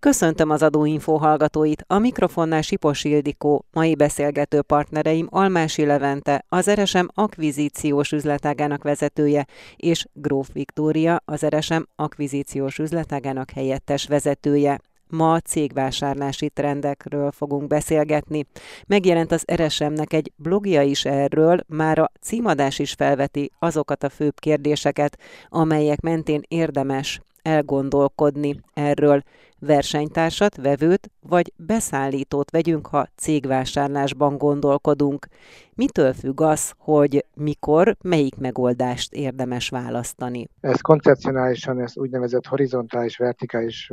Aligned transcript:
Köszöntöm 0.00 0.50
az 0.50 0.62
Adóinfo 0.62 1.16
hallgatóit, 1.16 1.84
a 1.86 1.98
mikrofonnál 1.98 2.60
Sipos 2.62 3.04
Ildikó, 3.04 3.64
mai 3.72 3.94
beszélgető 3.94 4.62
partnereim 4.62 5.26
Almási 5.30 5.84
Levente, 5.84 6.44
az 6.48 6.70
RSM 6.70 7.04
akvizíciós 7.14 8.12
üzletágának 8.12 8.82
vezetője, 8.82 9.46
és 9.76 10.06
Gróf 10.12 10.48
Viktória, 10.52 11.22
az 11.24 11.46
RSM 11.46 11.82
akvizíciós 11.96 12.78
üzletágának 12.78 13.50
helyettes 13.50 14.06
vezetője. 14.06 14.80
Ma 15.08 15.32
a 15.32 15.40
cégvásárlási 15.40 16.50
trendekről 16.50 17.30
fogunk 17.30 17.66
beszélgetni. 17.66 18.46
Megjelent 18.86 19.32
az 19.32 19.44
RSM-nek 19.54 20.12
egy 20.12 20.32
blogja 20.36 20.82
is 20.82 21.04
erről, 21.04 21.60
már 21.66 21.98
a 21.98 22.10
címadás 22.20 22.78
is 22.78 22.92
felveti 22.92 23.50
azokat 23.58 24.04
a 24.04 24.08
főbb 24.08 24.38
kérdéseket, 24.38 25.18
amelyek 25.48 26.00
mentén 26.00 26.42
érdemes 26.48 27.20
elgondolkodni 27.42 28.60
erről. 28.74 29.22
Versenytársat, 29.58 30.56
vevőt 30.56 31.10
vagy 31.20 31.52
beszállítót 31.56 32.50
vegyünk, 32.50 32.86
ha 32.86 33.08
cégvásárlásban 33.16 34.38
gondolkodunk. 34.38 35.26
Mitől 35.74 36.12
függ 36.12 36.40
az, 36.40 36.72
hogy 36.78 37.24
mikor, 37.34 37.96
melyik 38.02 38.36
megoldást 38.36 39.12
érdemes 39.12 39.68
választani? 39.68 40.48
Ez 40.60 40.80
koncepcionálisan, 40.80 41.80
ez 41.80 41.96
úgynevezett 41.96 42.46
horizontális, 42.46 43.16
vertikális 43.16 43.92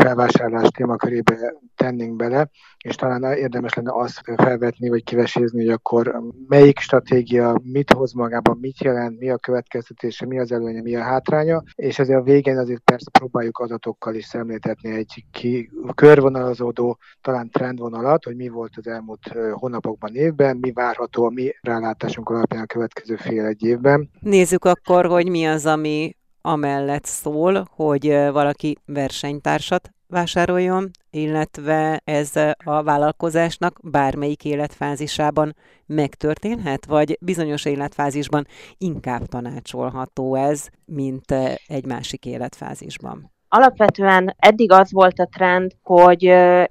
felvásárlás 0.00 0.68
témakörébe 0.68 1.54
tennénk 1.76 2.16
bele, 2.16 2.50
és 2.84 2.94
talán 2.94 3.32
érdemes 3.32 3.74
lenne 3.74 3.92
azt 3.92 4.20
felvetni, 4.36 4.88
vagy 4.88 5.04
kivesézni, 5.04 5.64
hogy 5.64 5.72
akkor 5.72 6.22
melyik 6.48 6.78
stratégia 6.78 7.60
mit 7.62 7.92
hoz 7.92 8.12
magában, 8.12 8.58
mit 8.60 8.82
jelent, 8.82 9.18
mi 9.18 9.30
a 9.30 9.36
következtetése, 9.38 10.26
mi 10.26 10.38
az 10.38 10.52
előnye, 10.52 10.82
mi 10.82 10.96
a 10.96 11.02
hátránya, 11.02 11.62
és 11.74 11.98
ezért 11.98 12.18
a 12.18 12.22
végén 12.22 12.58
azért 12.58 12.80
persze 12.80 13.10
próbáljuk 13.10 13.58
adatokkal 13.58 14.14
is 14.14 14.24
szemléltetni 14.24 14.90
egy 14.90 15.24
ki, 15.32 15.70
körvonalazódó, 15.94 16.98
talán 17.20 17.50
trendvonalat, 17.50 18.24
hogy 18.24 18.36
mi 18.36 18.48
volt 18.48 18.72
az 18.76 18.86
elmúlt 18.86 19.32
hónapokban, 19.52 20.14
évben, 20.14 20.56
mi 20.56 20.72
várható 20.72 21.24
a 21.24 21.30
mi 21.30 21.54
rálátásunk 21.60 22.28
alapján 22.28 22.62
a 22.62 22.66
következő 22.66 23.16
fél 23.16 23.44
egy 23.44 23.64
évben. 23.64 24.10
Nézzük 24.20 24.64
akkor, 24.64 25.06
hogy 25.06 25.28
mi 25.28 25.46
az, 25.46 25.66
ami 25.66 26.18
amellett 26.42 27.04
szól, 27.04 27.64
hogy 27.70 28.06
valaki 28.32 28.78
versenytársat 28.86 29.90
vásároljon, 30.06 30.90
illetve 31.10 32.00
ez 32.04 32.36
a 32.64 32.82
vállalkozásnak 32.82 33.78
bármelyik 33.82 34.44
életfázisában 34.44 35.56
megtörténhet, 35.86 36.86
vagy 36.86 37.18
bizonyos 37.20 37.64
életfázisban 37.64 38.46
inkább 38.78 39.26
tanácsolható 39.26 40.34
ez, 40.34 40.66
mint 40.84 41.34
egy 41.66 41.84
másik 41.86 42.24
életfázisban? 42.24 43.32
Alapvetően 43.48 44.34
eddig 44.38 44.72
az 44.72 44.92
volt 44.92 45.18
a 45.18 45.28
trend, 45.36 45.72
hogy 45.82 46.26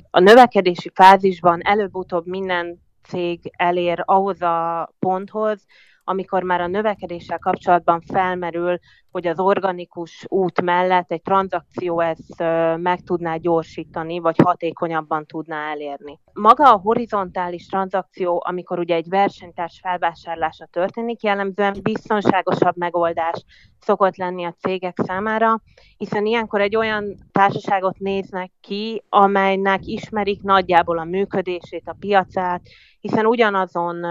a 0.10 0.20
növekedési 0.20 0.92
fázisban 0.94 1.60
előbb-utóbb 1.64 2.26
minden 2.28 2.82
cég 3.04 3.40
elér 3.58 4.04
ahhoz 4.06 4.42
a 4.42 4.90
ponthoz, 5.00 5.66
amikor 6.10 6.44
már 6.44 6.62
a 6.62 6.68
növekedéssel 6.68 7.40
kapcsolatban 7.40 8.02
felmerül, 8.02 8.80
hogy 9.12 9.28
az 9.28 9.40
organikus 9.40 10.26
út 10.28 10.62
mellett 10.62 11.12
egy 11.12 11.22
tranzakció 11.22 12.00
ezt 12.00 12.44
meg 12.78 13.04
tudná 13.04 13.36
gyorsítani, 13.36 14.20
vagy 14.20 14.36
hatékonyabban 14.44 15.26
tudná 15.26 15.72
elérni. 15.72 16.20
Maga 16.34 16.74
a 16.74 16.78
horizontális 16.78 17.66
tranzakció, 17.66 18.44
amikor 18.46 18.80
ugye 18.80 18.96
egy 18.96 19.10
versenytárs 19.10 19.80
felvásárlása 19.82 20.66
történik, 20.72 21.24
jellemzően 21.24 21.76
biztonságosabb 21.82 22.78
megoldás 22.78 23.46
szokott 23.80 24.16
lenni 24.16 24.44
a 24.44 24.56
cégek 24.60 24.98
számára, 25.04 25.62
hiszen 25.98 26.26
ilyenkor 26.26 26.62
egy 26.62 26.76
olyan 26.76 27.16
társaságot 27.32 27.98
néznek 27.98 28.52
ki, 28.62 29.04
amelynek 29.10 29.86
ismerik 29.86 30.42
nagyjából 30.42 30.98
a 30.98 31.04
működését, 31.04 31.88
a 31.88 31.96
piacát, 32.00 32.62
hiszen 33.02 33.26
ugyanazon 33.26 34.02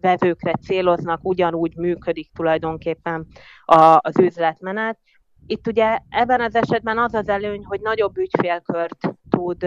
vevőkre 0.00 0.52
céloznak, 0.52 1.20
ugyanúgy 1.22 1.76
működik 1.76 2.30
tulajdonképpen 2.32 3.26
az 3.96 4.18
üzletmenet. 4.18 4.98
Itt 5.46 5.66
ugye 5.66 5.98
ebben 6.08 6.40
az 6.40 6.54
esetben 6.54 6.98
az 6.98 7.14
az 7.14 7.28
előny, 7.28 7.64
hogy 7.64 7.80
nagyobb 7.80 8.16
ügyfélkört 8.16 9.14
tud 9.30 9.62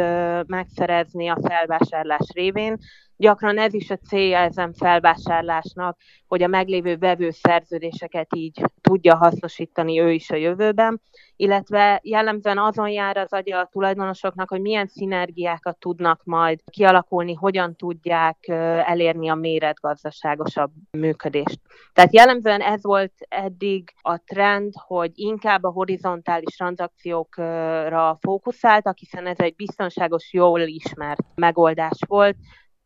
megszerezni 0.47 1.27
a 1.27 1.37
felvásárlás 1.41 2.25
révén, 2.33 2.77
Gyakran 3.17 3.57
ez 3.57 3.73
is 3.73 3.89
a 3.89 3.97
célja 3.97 4.37
ezen 4.37 4.73
felvásárlásnak, 4.73 5.97
hogy 6.27 6.43
a 6.43 6.47
meglévő 6.47 6.97
vevő 6.97 7.29
szerződéseket 7.29 8.35
így 8.35 8.63
tudja 8.81 9.15
hasznosítani 9.15 9.99
ő 9.99 10.11
is 10.11 10.29
a 10.29 10.35
jövőben, 10.35 11.01
illetve 11.35 11.99
jellemzően 12.03 12.57
azon 12.57 12.89
jár 12.89 13.17
az 13.17 13.33
agya 13.33 13.59
a 13.59 13.69
tulajdonosoknak, 13.71 14.49
hogy 14.49 14.61
milyen 14.61 14.87
szinergiákat 14.87 15.77
tudnak 15.79 16.21
majd 16.23 16.59
kialakulni, 16.71 17.33
hogyan 17.33 17.75
tudják 17.75 18.37
elérni 18.85 19.29
a 19.29 19.35
méretgazdaságosabb 19.35 20.71
működést. 20.91 21.59
Tehát 21.93 22.13
jellemzően 22.13 22.61
ez 22.61 22.83
volt 22.83 23.13
eddig 23.27 23.93
a 24.01 24.17
trend, 24.17 24.73
hogy 24.73 25.11
inkább 25.13 25.63
a 25.63 25.71
horizontális 25.71 26.55
tranzakciókra 26.55 28.17
fókuszáltak, 28.21 28.97
hiszen 28.97 29.25
ez 29.27 29.39
egy 29.39 29.52
biztonságos, 29.55 30.33
jól 30.33 30.61
ismert 30.61 31.21
megoldás 31.35 31.99
volt, 32.07 32.35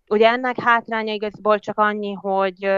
Ugye 0.10 0.28
ennek 0.28 0.60
hátránya 0.60 1.14
igazából 1.14 1.60
csak 1.60 1.80
annyi, 1.80 2.14
hogy, 2.14 2.72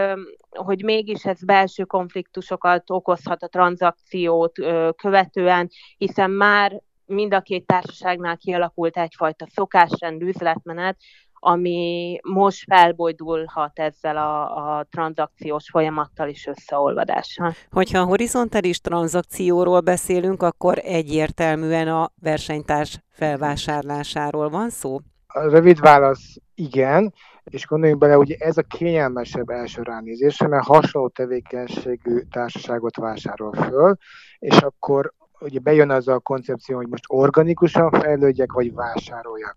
hogy 0.48 0.84
mégis 0.84 1.24
ez 1.24 1.44
belső 1.44 1.84
konfliktusokat 1.84 2.90
okozhat 2.90 3.42
a 3.42 3.48
tranzakciót 3.48 4.52
követően, 4.96 5.68
hiszen 5.96 6.30
már 6.30 6.82
mind 7.04 7.34
a 7.34 7.40
két 7.40 7.66
társaságnál 7.66 8.36
kialakult 8.36 8.96
egyfajta 8.96 9.46
szokásrend, 9.46 10.22
üzletmenet, 10.22 10.96
ami 11.40 12.18
most 12.22 12.64
felbojdulhat 12.66 13.78
ezzel 13.78 14.16
a, 14.16 14.78
a 14.78 14.86
tranzakciós 14.90 15.68
folyamattal 15.70 16.28
is 16.28 16.46
összeolvadással. 16.46 17.54
Hogyha 17.70 17.98
a 17.98 18.04
horizontális 18.04 18.80
tranzakcióról 18.80 19.80
beszélünk, 19.80 20.42
akkor 20.42 20.78
egyértelműen 20.82 21.88
a 21.88 22.12
versenytárs 22.20 23.02
felvásárlásáról 23.10 24.48
van 24.48 24.70
szó? 24.70 24.98
A 25.26 25.48
rövid 25.48 25.80
válasz 25.80 26.36
igen, 26.54 27.14
és 27.44 27.66
gondoljunk 27.66 28.00
bele, 28.00 28.14
hogy 28.14 28.30
ez 28.30 28.56
a 28.56 28.62
kényelmesebb 28.62 29.48
első 29.48 29.82
ránézésre, 29.82 30.48
mert 30.48 30.66
hasonló 30.66 31.08
tevékenységű 31.08 32.20
társaságot 32.30 32.96
vásárol 32.96 33.52
föl, 33.52 33.96
és 34.38 34.56
akkor 34.56 35.12
ugye 35.40 35.58
bejön 35.58 35.90
az 35.90 36.08
a 36.08 36.18
koncepció, 36.18 36.76
hogy 36.76 36.88
most 36.88 37.04
organikusan 37.06 37.90
fejlődjek, 37.90 38.52
vagy 38.52 38.74
vásároljak. 38.74 39.56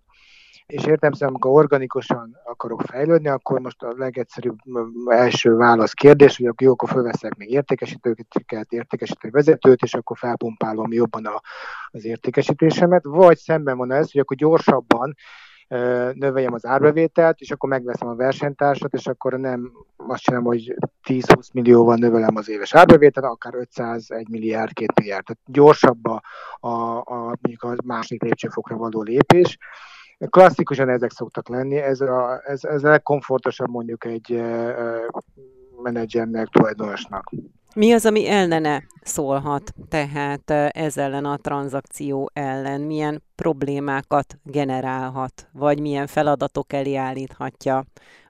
És 0.66 0.86
értem 0.86 1.12
szerint, 1.12 1.22
amikor 1.22 1.62
organikusan 1.62 2.40
akarok 2.44 2.82
fejlődni, 2.82 3.28
akkor 3.28 3.60
most 3.60 3.82
a 3.82 3.94
legegyszerűbb 3.96 4.58
első 5.06 5.54
válasz 5.54 5.92
kérdés, 5.92 6.36
hogy 6.36 6.46
akkor 6.46 6.66
jó, 6.66 6.72
akkor 6.72 6.88
fölveszek 6.88 7.36
még 7.36 7.50
értékesítőket, 7.50 8.72
értékesítő 8.72 9.30
vezetőt, 9.30 9.82
és 9.82 9.94
akkor 9.94 10.18
felpumpálom 10.18 10.92
jobban 10.92 11.26
a, 11.26 11.40
az 11.90 12.04
értékesítésemet, 12.04 13.04
vagy 13.04 13.36
szemben 13.36 13.76
van 13.76 13.92
ez, 13.92 14.12
hogy 14.12 14.20
akkor 14.20 14.36
gyorsabban 14.36 15.14
növeljem 16.12 16.52
az 16.52 16.66
árbevételt, 16.66 17.40
és 17.40 17.50
akkor 17.50 17.68
megveszem 17.68 18.08
a 18.08 18.14
versenytársat, 18.14 18.92
és 18.94 19.06
akkor 19.06 19.32
nem 19.32 19.72
azt 19.96 20.22
csinálom, 20.22 20.46
hogy 20.46 20.74
10-20 21.08 21.52
millióval 21.52 21.96
növelem 21.96 22.36
az 22.36 22.48
éves 22.48 22.74
árbevételt, 22.74 23.26
akár 23.26 23.54
500, 23.54 24.10
1 24.10 24.28
milliárd, 24.28 24.72
2 24.72 24.92
milliárd. 25.00 25.24
Tehát 25.24 25.42
gyorsabb 25.44 26.06
a, 26.06 26.22
a, 26.60 26.96
a, 26.98 27.36
mondjuk 27.40 27.62
a 27.62 27.74
másik 27.84 28.22
lépcsőfokra 28.22 28.76
való 28.76 29.02
lépés. 29.02 29.58
Klasszikusan 30.18 30.88
ezek 30.88 31.10
szoktak 31.10 31.48
lenni, 31.48 31.76
ez 31.76 32.00
a, 32.00 32.42
ez, 32.44 32.64
ez 32.64 32.84
a 32.84 32.88
legkomfortosabb 32.88 33.68
mondjuk 33.68 34.04
egy 34.04 34.42
menedzsernek, 35.82 36.48
tulajdonosnak. 36.48 37.30
Mi 37.74 37.92
az, 37.92 38.06
ami 38.06 38.28
ellene 38.28 38.82
szólhat, 39.02 39.72
tehát 39.88 40.50
ez 40.76 40.96
ellen 40.96 41.24
a 41.24 41.36
tranzakció 41.36 42.30
ellen? 42.32 42.80
Milyen 42.80 43.22
problémákat 43.34 44.38
generálhat, 44.42 45.48
vagy 45.52 45.80
milyen 45.80 46.06
feladatok 46.06 46.72
elé 46.72 46.94
állíthatja 46.94 47.84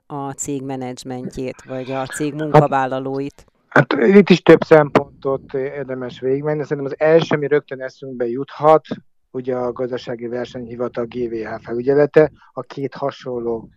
a 0.05 0.31
cég 0.31 0.63
menedzsmentjét, 0.63 1.63
vagy 1.67 1.91
a 1.91 2.05
cég 2.05 2.33
munkavállalóit? 2.33 3.45
Hát, 3.67 3.93
hát 3.93 4.07
itt 4.07 4.29
is 4.29 4.41
több 4.41 4.63
szempontot 4.63 5.53
érdemes 5.53 6.19
végigmenni. 6.19 6.63
Szerintem 6.63 6.85
az 6.85 6.99
első, 6.99 7.35
ami 7.35 7.47
rögtön 7.47 7.81
eszünkbe 7.81 8.27
juthat, 8.27 8.85
ugye 9.35 9.55
a 9.55 9.71
gazdasági 9.71 10.27
versenyhivatal 10.27 11.05
GVH 11.05 11.61
felügyelete, 11.61 12.31
a 12.53 12.61
két 12.61 12.93
hasonló 12.93 13.69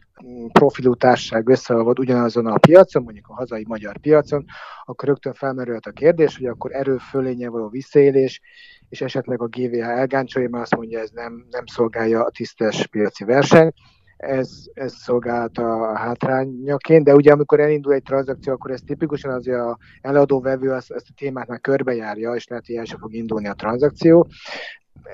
profilú 0.53 0.95
társaság 0.95 1.49
összeolvad 1.49 1.99
ugyanazon 1.99 2.47
a 2.47 2.59
piacon, 2.59 3.03
mondjuk 3.03 3.29
a 3.29 3.35
hazai 3.35 3.65
magyar 3.69 3.99
piacon, 3.99 4.45
akkor 4.85 5.09
rögtön 5.09 5.33
felmerülhet 5.33 5.87
a 5.87 5.91
kérdés, 5.91 6.37
hogy 6.37 6.47
akkor 6.47 6.75
erőfölénye 6.75 7.49
való 7.49 7.69
visszaélés, 7.69 8.41
és 8.89 9.01
esetleg 9.01 9.43
a 9.43 9.47
GVH 9.47 9.89
elgáncsolja, 9.89 10.49
mert 10.49 10.63
azt 10.63 10.77
mondja, 10.77 10.99
ez 10.99 11.11
nem, 11.11 11.47
nem 11.51 11.67
szolgálja 11.67 12.25
a 12.25 12.31
tisztes 12.31 12.87
piaci 12.87 13.25
verseny. 13.25 13.73
Ez, 14.17 14.51
ez 14.75 14.95
szolgált 14.95 15.59
a 15.59 15.97
hátrányaként, 15.97 17.05
de 17.05 17.15
ugye 17.15 17.33
amikor 17.33 17.61
elindul 17.61 17.93
egy 17.93 18.03
tranzakció, 18.03 18.53
akkor 18.53 18.71
ez 18.71 18.81
tipikusan 18.87 19.31
azért 19.31 19.59
a 19.59 19.79
eladó 20.01 20.41
vevő 20.41 20.75
ezt, 20.75 20.91
ezt 20.91 21.09
a 21.09 21.15
témát 21.17 21.49
már 21.49 21.61
körbejárja, 21.61 22.35
és 22.35 22.47
lehet, 22.47 22.67
hogy 22.67 22.75
el 22.75 22.85
sem 22.85 22.99
fog 22.99 23.15
indulni 23.15 23.49
a 23.49 23.55
tranzakció. 23.55 24.27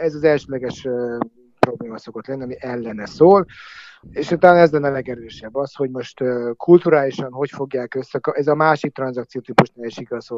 Ez 0.01 0.15
az 0.15 0.25
elsőleges 0.25 0.89
probléma 1.59 1.99
szokott 1.99 2.27
lenni, 2.27 2.43
ami 2.43 2.57
ellene 2.59 3.07
szól. 3.07 3.47
És 4.11 4.31
utána 4.31 4.59
ez 4.59 4.71
lenne 4.71 4.89
a 4.89 4.93
legerősebb 4.93 5.55
az, 5.55 5.75
hogy 5.75 5.91
most 5.91 6.25
kulturálisan 6.57 7.33
hogy 7.33 7.51
fogják 7.51 7.95
össze, 7.95 8.21
ez 8.33 8.47
a 8.47 8.55
másik 8.55 8.93
tranzakciótípus 8.93 9.69
is 9.75 9.99
igaz 9.99 10.29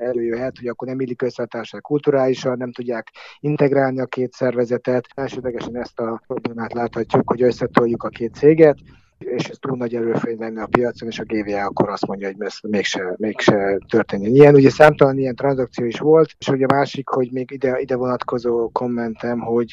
előjöhet, 0.00 0.58
hogy 0.58 0.68
akkor 0.68 0.88
nem 0.88 1.00
illik 1.00 1.22
össze 1.22 1.46
a 1.50 1.80
kulturálisan, 1.80 2.56
nem 2.56 2.72
tudják 2.72 3.10
integrálni 3.40 4.00
a 4.00 4.06
két 4.06 4.32
szervezetet. 4.32 5.06
Elsődlegesen 5.14 5.76
ezt 5.76 6.00
a 6.00 6.22
problémát 6.26 6.72
láthatjuk, 6.72 7.30
hogy 7.30 7.42
összetoljuk 7.42 8.02
a 8.02 8.08
két 8.08 8.34
céget, 8.34 8.78
és 9.18 9.44
ez 9.48 9.56
túl 9.60 9.76
nagy 9.76 9.94
erőfény 9.94 10.38
lenne 10.38 10.62
a 10.62 10.66
piacon, 10.66 11.08
és 11.08 11.18
a 11.18 11.24
GVA 11.26 11.64
akkor 11.64 11.88
azt 11.88 12.06
mondja, 12.06 12.26
hogy 12.26 12.36
ez 12.38 12.54
mégse, 12.62 13.14
mégse 13.16 13.78
történjen 13.88 14.34
ilyen. 14.34 14.54
Ugye 14.54 14.70
számtalan 14.70 15.18
ilyen 15.18 15.34
tranzakció 15.34 15.84
is 15.84 15.98
volt, 15.98 16.30
és 16.38 16.48
ugye 16.48 16.66
a 16.68 16.74
másik, 16.74 17.08
hogy 17.08 17.32
még 17.32 17.50
ide, 17.50 17.80
ide 17.80 17.96
vonatkozó 17.96 18.68
kommentem, 18.68 19.38
hogy 19.38 19.70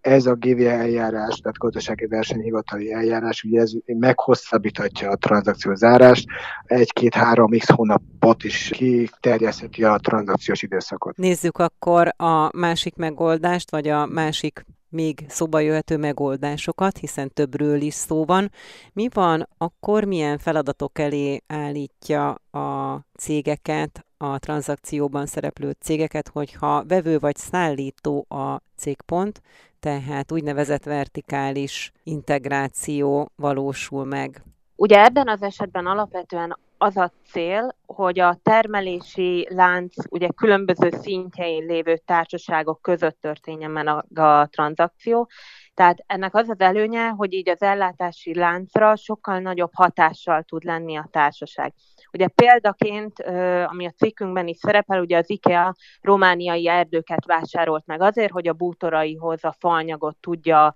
ez 0.00 0.26
a 0.26 0.34
GVA 0.34 0.70
eljárás, 0.70 1.36
tehát 1.38 1.58
gazdasági 1.58 2.06
versenyhivatali 2.06 2.92
eljárás, 2.92 3.42
ugye 3.42 3.60
ez 3.60 3.72
meghosszabbíthatja 3.86 5.10
a 5.10 5.16
tranzakció 5.16 5.74
zárást, 5.74 6.26
egy-két-három 6.64 7.50
x 7.50 7.70
hónapot 7.70 8.44
is 8.44 8.70
kiterjesztheti 8.74 9.84
a 9.84 9.98
tranzakciós 10.02 10.62
időszakot. 10.62 11.16
Nézzük 11.16 11.58
akkor 11.58 12.14
a 12.16 12.56
másik 12.56 12.96
megoldást, 12.96 13.70
vagy 13.70 13.88
a 13.88 14.06
másik 14.06 14.64
még 14.88 15.24
szóba 15.28 15.60
jöhető 15.60 15.96
megoldásokat, 15.96 16.98
hiszen 16.98 17.30
többről 17.34 17.80
is 17.80 17.94
szó 17.94 18.24
van. 18.24 18.50
Mi 18.92 19.08
van 19.12 19.48
akkor, 19.58 20.04
milyen 20.04 20.38
feladatok 20.38 20.98
elé 20.98 21.42
állítja 21.46 22.30
a 22.50 23.00
cégeket, 23.18 24.06
a 24.16 24.38
tranzakcióban 24.38 25.26
szereplő 25.26 25.74
cégeket, 25.80 26.28
hogyha 26.28 26.84
vevő 26.84 27.18
vagy 27.18 27.36
szállító 27.36 28.26
a 28.28 28.60
cégpont, 28.76 29.40
tehát 29.80 30.32
úgynevezett 30.32 30.84
vertikális 30.84 31.92
integráció 32.02 33.32
valósul 33.36 34.04
meg. 34.04 34.42
Ugye 34.76 35.04
ebben 35.04 35.28
az 35.28 35.42
esetben 35.42 35.86
alapvetően 35.86 36.58
az 36.78 36.96
a 36.96 37.12
cél, 37.30 37.76
hogy 37.86 38.18
a 38.18 38.38
termelési 38.42 39.48
lánc 39.50 39.94
ugye 40.10 40.28
különböző 40.28 40.90
szintjein 40.90 41.66
lévő 41.66 41.96
társaságok 42.04 42.82
között 42.82 43.20
történjen 43.20 43.70
meg 43.70 43.86
a, 43.86 44.04
a 44.14 44.46
tranzakció. 44.46 45.28
Tehát 45.74 46.04
ennek 46.06 46.34
az 46.34 46.48
az 46.48 46.60
előnye, 46.60 47.08
hogy 47.08 47.32
így 47.32 47.48
az 47.48 47.62
ellátási 47.62 48.34
láncra 48.34 48.96
sokkal 48.96 49.38
nagyobb 49.38 49.70
hatással 49.74 50.42
tud 50.42 50.64
lenni 50.64 50.96
a 50.96 51.08
társaság. 51.10 51.74
Ugye 52.12 52.28
példaként, 52.28 53.20
ami 53.66 53.86
a 53.86 53.92
cikkünkben 53.96 54.46
is 54.46 54.56
szerepel, 54.56 55.00
ugye 55.00 55.16
az 55.16 55.30
IKEA 55.30 55.74
romániai 56.00 56.68
erdőket 56.68 57.24
vásárolt 57.26 57.86
meg 57.86 58.00
azért, 58.00 58.32
hogy 58.32 58.48
a 58.48 58.52
bútoraihoz 58.52 59.44
a 59.44 59.54
faanyagot 59.58 60.16
tudja 60.16 60.74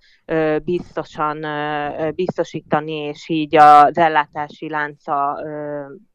biztosan 0.65 1.47
biztosítani, 2.15 2.93
és 2.93 3.29
így 3.29 3.57
az 3.57 3.99
ellátási 3.99 4.69
lánca 4.69 5.39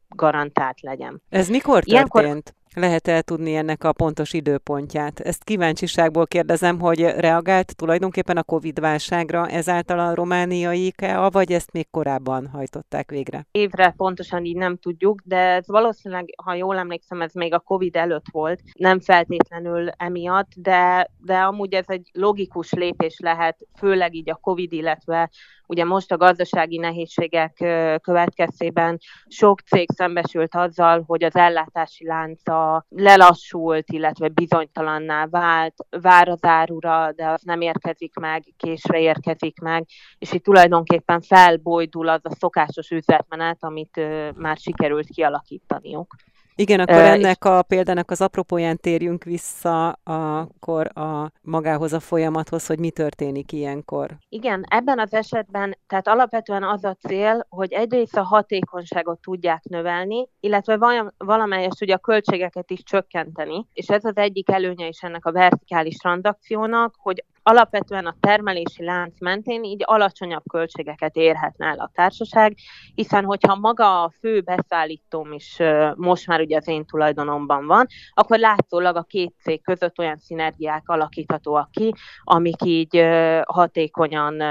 garantált 0.09 0.81
legyen. 0.81 1.21
Ez 1.29 1.49
mikor 1.49 1.83
történt? 1.83 2.15
Ilyenkor 2.15 2.53
lehet 2.77 3.07
el 3.07 3.21
tudni 3.21 3.56
ennek 3.56 3.83
a 3.83 3.91
pontos 3.91 4.33
időpontját? 4.33 5.19
Ezt 5.19 5.44
kíváncsiságból 5.44 6.27
kérdezem, 6.27 6.79
hogy 6.79 7.00
reagált 7.00 7.75
tulajdonképpen 7.75 8.38
a 8.38 8.44
Covid-válságra 8.44 9.47
ezáltal 9.47 10.00
a 10.00 10.15
romániai 10.15 10.85
IKEA, 10.85 11.29
vagy 11.29 11.51
ezt 11.51 11.71
még 11.71 11.88
korábban 11.91 12.47
hajtották 12.47 13.09
végre? 13.09 13.47
Évre 13.51 13.94
pontosan 13.97 14.45
így 14.45 14.56
nem 14.56 14.77
tudjuk, 14.77 15.21
de 15.24 15.38
ez 15.38 15.68
valószínűleg, 15.68 16.29
ha 16.44 16.53
jól 16.53 16.77
emlékszem, 16.77 17.21
ez 17.21 17.33
még 17.33 17.53
a 17.53 17.59
Covid 17.59 17.95
előtt 17.95 18.25
volt, 18.31 18.62
nem 18.74 19.00
feltétlenül 19.00 19.89
emiatt, 19.89 20.51
de, 20.56 21.09
de 21.18 21.38
amúgy 21.38 21.73
ez 21.73 21.85
egy 21.88 22.09
logikus 22.13 22.71
lépés 22.71 23.19
lehet, 23.19 23.57
főleg 23.77 24.15
így 24.15 24.30
a 24.30 24.39
Covid, 24.41 24.73
illetve 24.73 25.30
Ugye 25.67 25.83
most 25.83 26.11
a 26.11 26.17
gazdasági 26.17 26.77
nehézségek 26.77 27.53
következtében 28.01 28.97
sok 29.27 29.59
cég 29.59 29.91
szembesült 29.91 30.55
azzal, 30.55 31.03
hogy 31.07 31.23
az 31.23 31.35
ellátási 31.35 32.05
lánca 32.05 32.85
lelassult, 32.89 33.89
illetve 33.91 34.27
bizonytalanná 34.27 35.25
vált, 35.25 35.73
vár 36.01 36.29
az 36.29 36.43
árura, 36.43 37.11
de 37.11 37.27
az 37.27 37.41
nem 37.41 37.61
érkezik 37.61 38.15
meg, 38.15 38.43
késve 38.57 38.99
érkezik 38.99 39.59
meg, 39.59 39.85
és 40.17 40.31
itt 40.31 40.43
tulajdonképpen 40.43 41.21
felbojdul 41.21 42.07
az 42.07 42.21
a 42.23 42.35
szokásos 42.39 42.89
üzletmenet, 42.89 43.57
amit 43.59 44.01
már 44.35 44.57
sikerült 44.57 45.07
kialakítaniuk. 45.07 46.15
Igen, 46.59 46.80
akkor 46.80 46.95
ennek 46.95 47.45
a 47.45 47.62
példának 47.62 48.12
az 48.12 48.21
apropóján 48.21 48.77
térjünk 48.77 49.24
vissza 49.24 49.89
akkor 50.04 50.98
a 50.98 51.31
magához 51.42 51.94
a 51.94 52.00
folyamathoz, 52.00 52.65
hogy 52.65 52.80
mi 52.80 52.92
történik 52.92 53.51
ilyenkor. 53.51 54.18
Igen, 54.30 54.65
ebben 54.69 55.00
az 55.00 55.13
esetben, 55.13 55.77
tehát 55.88 56.07
alapvetően 56.07 56.63
az 56.63 56.83
a 56.83 56.98
cél, 57.07 57.45
hogy 57.50 57.74
egyrészt 57.74 58.18
a 58.18 58.24
hatékonyságot 58.24 59.19
tudják 59.19 59.63
növelni, 59.63 60.27
illetve 60.39 60.77
valamelyest 61.18 61.81
ugye 61.81 61.94
a 61.94 61.98
költségeket 61.98 62.71
is 62.71 62.83
csökkenteni, 62.83 63.65
és 63.74 63.88
ez 63.88 64.06
az 64.06 64.18
egyik 64.18 64.50
előnye 64.50 64.88
is 64.88 65.01
ennek 65.01 65.25
a 65.25 65.31
vertikális 65.31 65.95
tranzakciónak, 65.95 66.95
hogy 66.98 67.24
alapvetően 67.47 68.05
a 68.05 68.15
termelési 68.19 68.83
lánc 68.83 69.19
mentén 69.19 69.63
így 69.63 69.81
alacsonyabb 69.85 70.44
költségeket 70.49 71.15
érhetne 71.15 71.65
el 71.65 71.79
a 71.79 71.91
társaság, 71.94 72.55
hiszen 72.95 73.23
hogyha 73.23 73.55
maga 73.55 74.03
a 74.03 74.11
fő 74.19 74.41
beszállítóm 74.41 75.31
is 75.31 75.57
most 75.95 76.27
már 76.27 76.39
ugye 76.39 76.57
az 76.57 76.67
én 76.67 76.85
tulajdonomban 76.85 77.65
van, 77.65 77.85
akkor 78.13 78.39
látszólag 78.39 78.95
a 78.95 79.03
két 79.03 79.33
cég 79.41 79.63
között 79.63 79.99
olyan 79.99 80.17
szinergiák 80.17 80.89
alakíthatóak 80.89 81.71
ki, 81.71 81.94
amik 82.23 82.63
így 82.63 83.05
hatékonyan 83.45 84.44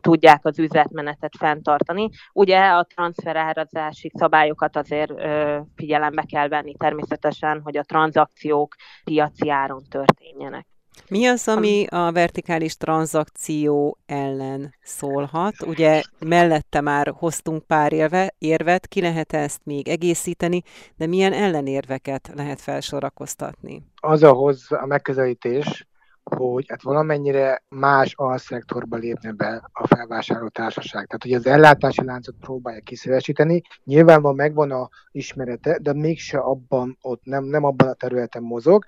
tudják 0.00 0.44
az 0.44 0.58
üzletmenetet 0.58 1.32
fenntartani. 1.38 2.08
Ugye 2.32 2.58
a 2.58 2.86
transferárazási 2.94 4.10
szabályokat 4.14 4.76
azért 4.76 5.12
figyelembe 5.76 6.22
kell 6.22 6.48
venni 6.48 6.74
természetesen, 6.76 7.60
hogy 7.64 7.76
a 7.76 7.84
tranzakciók 7.84 8.74
piaci 9.04 9.50
áron 9.50 9.82
történjenek. 9.88 10.66
Mi 11.08 11.26
az, 11.26 11.48
ami 11.48 11.86
a 11.86 12.12
vertikális 12.12 12.76
tranzakció 12.76 13.98
ellen 14.06 14.74
szólhat? 14.82 15.62
Ugye 15.66 16.02
mellette 16.18 16.80
már 16.80 17.12
hoztunk 17.16 17.66
pár 17.66 17.92
érve, 17.92 18.34
érvet, 18.38 18.86
ki 18.86 19.00
lehet 19.00 19.32
ezt 19.32 19.60
még 19.64 19.88
egészíteni, 19.88 20.62
de 20.96 21.06
milyen 21.06 21.32
ellenérveket 21.32 22.30
lehet 22.34 22.60
felsorakoztatni? 22.60 23.82
Az 23.94 24.22
ahhoz 24.22 24.66
a 24.68 24.86
megközelítés, 24.86 25.88
hogy 26.36 26.64
hát 26.68 26.82
valamennyire 26.82 27.62
más 27.68 28.14
alszektorba 28.16 28.96
lépne 28.96 29.32
be 29.32 29.70
a 29.72 29.86
felvásárló 29.86 30.48
társaság. 30.48 31.06
Tehát, 31.06 31.22
hogy 31.22 31.32
az 31.32 31.46
ellátási 31.46 32.04
láncot 32.04 32.34
próbálja 32.40 32.80
kiszélesíteni. 32.80 33.62
Nyilvánvalóan 33.84 34.36
megvan 34.36 34.70
a 34.70 34.88
ismerete, 35.12 35.78
de 35.78 35.92
mégse 35.92 36.38
abban, 36.38 36.98
ott 37.00 37.24
nem, 37.24 37.44
nem 37.44 37.64
abban 37.64 37.88
a 37.88 37.94
területen 37.94 38.42
mozog, 38.42 38.84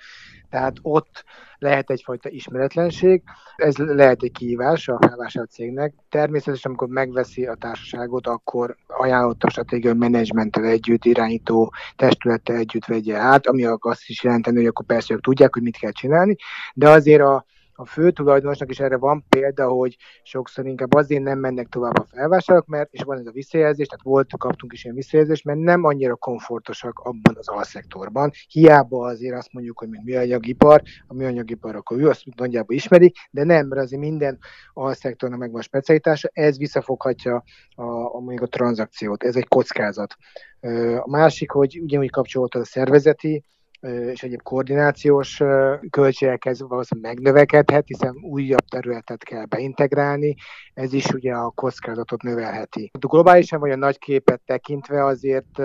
tehát 0.51 0.77
ott 0.83 1.25
lehet 1.63 1.91
egyfajta 1.91 2.29
ismeretlenség, 2.29 3.23
ez 3.57 3.77
lehet 3.77 4.23
egy 4.23 4.33
kihívás 4.33 4.89
a 4.89 4.99
felvásárolt 5.01 5.51
cégnek. 5.51 5.95
Természetesen, 6.09 6.71
amikor 6.71 6.89
megveszi 6.89 7.47
a 7.47 7.55
társaságot, 7.55 8.27
akkor 8.27 8.77
ajánlott 8.87 9.43
a 9.45 9.51
stratégiai 9.51 9.95
menedzsmenttel 9.95 10.65
együtt, 10.65 11.05
irányító 11.05 11.73
testülettel 11.97 12.57
együtt 12.57 12.85
vegye 12.85 13.17
át, 13.17 13.47
ami 13.47 13.65
azt 13.65 14.09
is 14.09 14.23
jelenteni, 14.23 14.57
hogy 14.57 14.67
akkor 14.67 14.87
persze 14.87 15.15
ők 15.15 15.21
tudják, 15.21 15.53
hogy 15.55 15.63
mit 15.63 15.79
kell 15.79 15.93
csinálni, 15.93 16.37
de 16.75 16.89
azért 16.89 17.23
a 17.23 17.45
a 17.75 17.87
fő 17.87 18.11
tulajdonosnak 18.11 18.71
is 18.71 18.81
erre 18.81 18.97
van 18.97 19.25
példa, 19.29 19.69
hogy 19.69 19.97
sokszor 20.23 20.67
inkább 20.67 20.95
azért 20.95 21.23
nem 21.23 21.39
mennek 21.39 21.69
tovább 21.69 21.99
a 21.99 22.07
felvásárlók, 22.11 22.67
mert, 22.67 22.93
és 22.93 23.03
van 23.03 23.19
ez 23.19 23.27
a 23.27 23.31
visszajelzés, 23.31 23.87
tehát 23.87 24.05
volt, 24.05 24.37
kaptunk 24.39 24.73
is 24.73 24.85
ilyen 24.85 24.97
visszajelzést, 24.97 25.45
mert 25.45 25.59
nem 25.59 25.85
annyira 25.85 26.15
komfortosak 26.15 26.99
abban 26.99 27.37
az 27.37 27.49
alszektorban. 27.49 28.31
Hiába 28.49 29.07
azért 29.07 29.37
azt 29.37 29.53
mondjuk, 29.53 29.79
hogy 29.79 29.89
mi 29.89 30.15
anyagipar, 30.15 30.83
a 31.07 31.23
anyagipar, 31.23 31.77
akkor 31.77 31.99
ő 32.01 32.09
azt 32.09 32.25
nagyjából 32.37 32.77
ismerik, 32.77 33.17
de 33.31 33.45
nem, 33.45 33.67
mert 33.67 33.83
azért 33.83 34.03
minden 34.03 34.39
alszektornak 34.73 35.39
megvan 35.39 35.61
a 35.61 35.65
specialitása, 35.65 36.31
ez 36.33 36.59
visszafoghatja 36.59 37.45
a, 37.75 37.83
a, 37.83 38.17
a, 38.17 38.43
a 38.43 38.47
tranzakciót, 38.47 39.23
ez 39.23 39.37
egy 39.37 39.49
kockázat. 39.49 40.17
A 40.99 41.11
másik, 41.11 41.51
hogy 41.51 41.81
ugyanúgy 41.83 42.11
kapcsolódott 42.11 42.63
a 42.63 42.65
szervezeti 42.65 43.45
és 43.83 44.23
egyéb 44.23 44.43
koordinációs 44.43 45.41
költségekhez 45.91 46.61
valószínűleg 46.61 47.15
megnövekedhet, 47.15 47.87
hiszen 47.87 48.17
újabb 48.23 48.65
területet 48.69 49.25
kell 49.25 49.45
beintegrálni, 49.45 50.35
ez 50.75 50.93
is 50.93 51.09
ugye 51.09 51.33
a 51.33 51.51
kockázatot 51.51 52.23
növelheti. 52.23 52.91
A 53.01 53.07
globálisan 53.07 53.61
vagy 53.61 53.71
a 53.71 53.77
nagy 53.77 53.99
képet 53.99 54.41
tekintve 54.47 55.05
azért, 55.05 55.59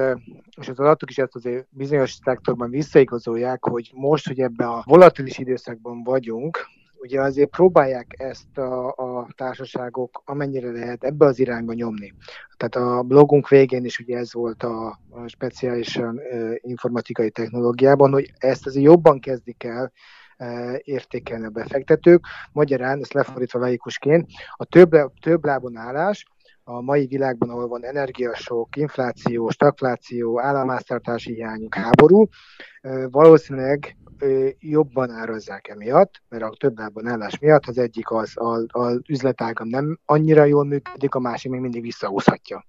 és 0.60 0.68
az 0.68 0.80
adatok 0.80 1.10
is 1.10 1.18
ezt 1.18 1.36
azért 1.36 1.68
bizonyos 1.70 2.18
szektorban 2.24 2.70
visszaigazolják, 2.70 3.64
hogy 3.64 3.92
most, 3.94 4.28
hogy 4.28 4.40
ebben 4.40 4.68
a 4.68 4.82
volatilis 4.86 5.38
időszakban 5.38 6.04
vagyunk, 6.04 6.68
ugye 7.00 7.22
azért 7.22 7.50
próbálják 7.50 8.16
ezt 8.18 8.58
a, 8.58 8.88
a 8.88 9.28
társaságok 9.36 10.22
amennyire 10.26 10.72
lehet 10.72 11.04
ebbe 11.04 11.26
az 11.26 11.40
irányba 11.40 11.74
nyomni. 11.74 12.14
Tehát 12.58 12.90
a 12.90 13.04
blogunk 13.04 13.48
végén 13.48 13.86
is 13.86 14.00
ugye 14.00 14.18
ez 14.18 14.34
volt 14.34 14.64
a, 14.64 15.00
a 15.10 15.28
speciálisan 15.28 16.20
uh, 16.32 16.54
informatikai 16.58 17.32
technológiában, 17.32 18.12
hogy 18.12 18.32
ezt 18.38 18.66
azért 18.66 18.86
jobban 18.86 19.20
kezdik 19.20 19.64
el 19.64 19.92
értékelni 20.82 21.46
a 21.46 21.50
befektetők. 21.50 22.26
Magyarán, 22.52 23.00
ezt 23.00 23.14
lefordítva 23.14 23.60
laikusként, 23.60 24.30
a 24.56 24.66
több, 24.66 24.90
több 25.22 25.46
lábon 25.46 25.78
állás 25.78 26.26
a 26.64 26.82
mai 26.82 27.06
világban, 27.06 27.50
ahol 27.50 27.68
van 27.68 27.86
energiasok, 27.86 28.76
infláció, 28.76 29.50
stagfláció, 29.50 30.42
államháztartási 30.42 31.34
hiányok, 31.34 31.76
háború, 31.76 32.28
valószínűleg 33.10 33.98
jobban 34.60 35.12
árazzák 35.12 35.68
emiatt, 35.68 36.22
mert 36.30 36.44
a 36.44 36.56
több 36.60 36.78
lábon 36.78 37.08
állás 37.08 37.40
miatt 37.40 37.66
az 37.66 37.78
egyik 37.78 38.12
az, 38.12 38.34
az 38.68 39.00
üzletágam 39.08 39.68
nem 39.68 40.00
annyira 40.06 40.44
jól 40.44 40.66
működik, 40.66 41.16
a 41.16 41.20
másik 41.20 41.52
még 41.52 41.60
mindig 41.60 41.82
visszahúzhatja. 41.82 42.66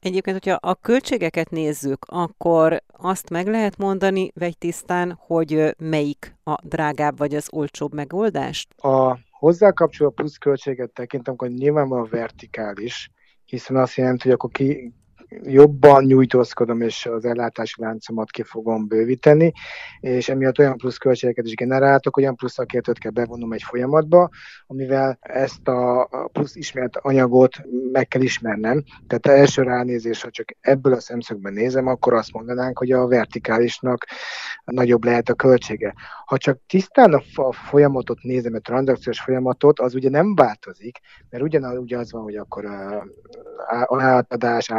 Egyébként, 0.00 0.44
hogyha 0.44 0.58
a 0.60 0.74
költségeket 0.74 1.50
nézzük, 1.50 2.04
akkor 2.08 2.82
azt 2.86 3.30
meg 3.30 3.46
lehet 3.46 3.76
mondani 3.76 4.30
vegytisztán, 4.34 5.18
hogy 5.18 5.74
melyik 5.78 6.36
a 6.42 6.56
drágább 6.62 7.18
vagy 7.18 7.34
az 7.34 7.48
olcsóbb 7.52 7.94
megoldást? 7.94 8.80
A 8.80 9.18
hozzá 9.30 9.70
kapcsoló 9.70 10.10
plusz 10.10 10.36
költséget 10.36 10.90
tekintem, 10.90 11.34
akkor 11.34 11.48
nyilvánvalóan 11.48 12.08
vertikális, 12.10 13.10
hiszen 13.44 13.76
azt 13.76 13.94
jelenti, 13.94 14.22
hogy 14.22 14.32
akkor 14.32 14.50
ki, 14.50 14.92
jobban 15.42 16.04
nyújtózkodom, 16.04 16.80
és 16.80 17.06
az 17.06 17.24
ellátási 17.24 17.82
láncomat 17.82 18.30
ki 18.30 18.42
fogom 18.42 18.86
bővíteni, 18.86 19.52
és 20.00 20.28
emiatt 20.28 20.58
olyan 20.58 20.76
plusz 20.76 20.96
költségeket 20.96 21.44
is 21.44 21.54
generáltok, 21.54 22.16
olyan 22.16 22.36
plusz 22.36 22.52
szakértőt 22.52 22.98
kell 22.98 23.10
bevonnom 23.10 23.52
egy 23.52 23.62
folyamatba, 23.62 24.30
amivel 24.66 25.18
ezt 25.20 25.68
a 25.68 26.08
plusz 26.32 26.56
ismert 26.56 26.96
anyagot 26.96 27.56
meg 27.92 28.08
kell 28.08 28.22
ismernem. 28.22 28.82
Tehát 29.06 29.38
első 29.38 29.62
ránézés, 29.62 30.22
ha 30.22 30.30
csak 30.30 30.48
ebből 30.60 30.92
a 30.92 31.00
szemszögben 31.00 31.52
nézem, 31.52 31.86
akkor 31.86 32.14
azt 32.14 32.32
mondanánk, 32.32 32.78
hogy 32.78 32.92
a 32.92 33.06
vertikálisnak 33.06 34.06
nagyobb 34.64 35.04
lehet 35.04 35.28
a 35.28 35.34
költsége. 35.34 35.94
Ha 36.24 36.38
csak 36.38 36.58
tisztán 36.66 37.12
a 37.34 37.52
folyamatot 37.52 38.22
nézem, 38.22 38.54
a 38.54 38.58
tranzakciós 38.58 39.20
folyamatot, 39.20 39.80
az 39.80 39.94
ugye 39.94 40.10
nem 40.10 40.34
változik, 40.34 40.98
mert 41.30 41.42
ugyanaz 41.42 41.78
ugye 41.78 41.98
az 41.98 42.12
van, 42.12 42.22
hogy 42.22 42.36
akkor 42.36 42.64
a 42.64 44.02
átadás, 44.02 44.70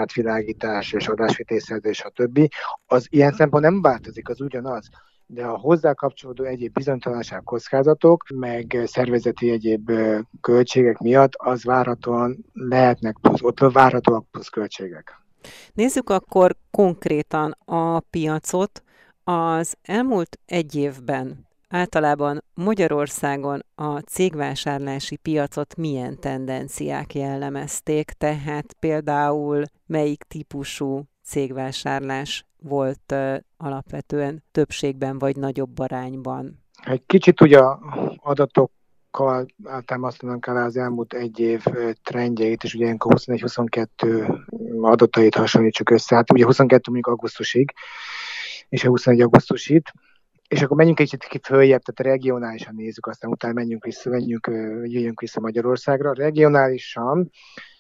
átvilágítás 0.46 0.94
és 0.94 1.08
adásvitészerzés, 1.08 1.98
stb. 1.98 2.50
Az 2.86 3.08
ilyen 3.10 3.32
szempont 3.32 3.64
nem 3.64 3.82
változik, 3.82 4.30
az 4.30 4.42
ugyanaz 4.42 4.90
de 5.28 5.46
a 5.46 5.58
hozzá 5.58 5.94
kapcsolódó 5.94 6.44
egyéb 6.44 6.74
bizonytalanság 6.74 7.44
kockázatok, 7.44 8.24
meg 8.36 8.82
szervezeti 8.86 9.50
egyéb 9.50 9.92
költségek 10.42 10.98
miatt 10.98 11.32
az 11.36 11.64
várhatóan 11.64 12.46
lehetnek 12.54 13.18
plusz, 13.22 13.42
ott 13.42 13.60
várhatóak 13.60 14.26
plusz 14.32 14.50
költségek. 14.50 15.22
Nézzük 15.74 16.10
akkor 16.10 16.56
konkrétan 16.72 17.56
a 17.66 18.00
piacot. 18.00 18.84
Az 19.24 19.76
elmúlt 19.82 20.40
egy 20.46 20.76
évben 20.76 21.48
általában 21.70 22.44
Magyarországon 22.54 23.66
a 23.76 24.00
cégvásárlási 24.00 25.16
piacot 25.18 25.76
milyen 25.76 26.20
tendenciák 26.20 27.16
jellemezték, 27.16 28.12
tehát 28.12 28.76
például 28.80 29.64
melyik 29.86 30.24
típusú 30.24 31.04
cégvásárlás 31.24 32.46
volt 32.62 33.12
uh, 33.12 33.36
alapvetően 33.58 34.44
többségben 34.52 35.18
vagy 35.20 35.36
nagyobb 35.36 35.80
arányban? 35.80 36.64
Egy 36.84 37.06
kicsit 37.06 37.42
ugye 37.42 37.60
adatok 38.16 38.72
általában 39.64 40.14
mondanám 40.22 40.40
kell 40.40 40.56
az 40.56 40.78
elmúlt 40.78 41.14
egy 41.14 41.40
év 41.40 41.64
trendjeit, 42.04 42.64
és 42.64 42.74
ugye 42.74 42.84
ilyenkor 42.84 43.14
21-22 43.16 44.38
adatait 44.82 45.36
hasonlítsuk 45.36 45.90
össze. 45.90 46.16
Hát 46.16 46.32
ugye 46.32 46.46
22 46.46 46.82
mondjuk 46.86 47.08
augusztusig, 47.08 47.74
és 48.70 48.84
a 48.84 48.88
21 48.88 49.22
augusztusit, 49.22 49.92
és 50.48 50.62
akkor 50.62 50.78
menjünk 50.78 51.00
egy 51.00 51.18
kicsit 51.18 51.46
följebb, 51.46 51.82
tehát 51.82 52.16
regionálisan 52.16 52.76
nézzük, 52.76 53.08
aztán 53.08 53.32
utána 53.32 53.54
menjünk 53.54 53.84
vissza, 53.84 54.10
menjünk, 54.10 54.48
jöjjünk 54.84 55.20
vissza 55.20 55.40
Magyarországra. 55.40 56.14
Regionálisan 56.14 57.30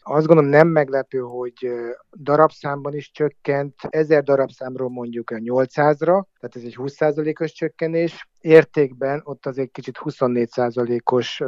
azt 0.07 0.25
gondolom 0.25 0.51
nem 0.51 0.67
meglepő, 0.67 1.19
hogy 1.19 1.69
darabszámban 2.11 2.95
is 2.95 3.11
csökkent, 3.11 3.75
ezer 3.89 4.23
darabszámról 4.23 4.89
mondjuk 4.89 5.29
a 5.29 5.35
800-ra, 5.35 6.23
tehát 6.39 6.55
ez 6.55 6.63
egy 6.63 6.75
20%-os 6.77 7.51
csökkenés, 7.51 8.29
értékben 8.41 9.21
ott 9.23 9.45
azért 9.45 9.71
kicsit 9.71 9.97
24%-os 10.03 11.41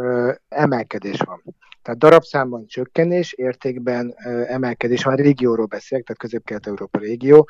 emelkedés 0.47 1.19
van. 1.25 1.43
Tehát 1.81 1.99
darabszámban 1.99 2.65
csökkenés, 2.67 3.33
értékben 3.33 4.13
emelkedés 4.47 5.03
van, 5.03 5.15
régióról 5.15 5.65
beszélek, 5.65 6.05
tehát 6.05 6.21
közép-kelet-európa 6.21 6.99
régió. 6.99 7.47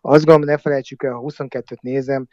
Azt 0.00 0.24
gondolom, 0.24 0.48
ne 0.48 0.58
felejtsük 0.58 1.02
el, 1.02 1.12
ha 1.12 1.24
22-t 1.26 1.80
nézem, 1.80 2.26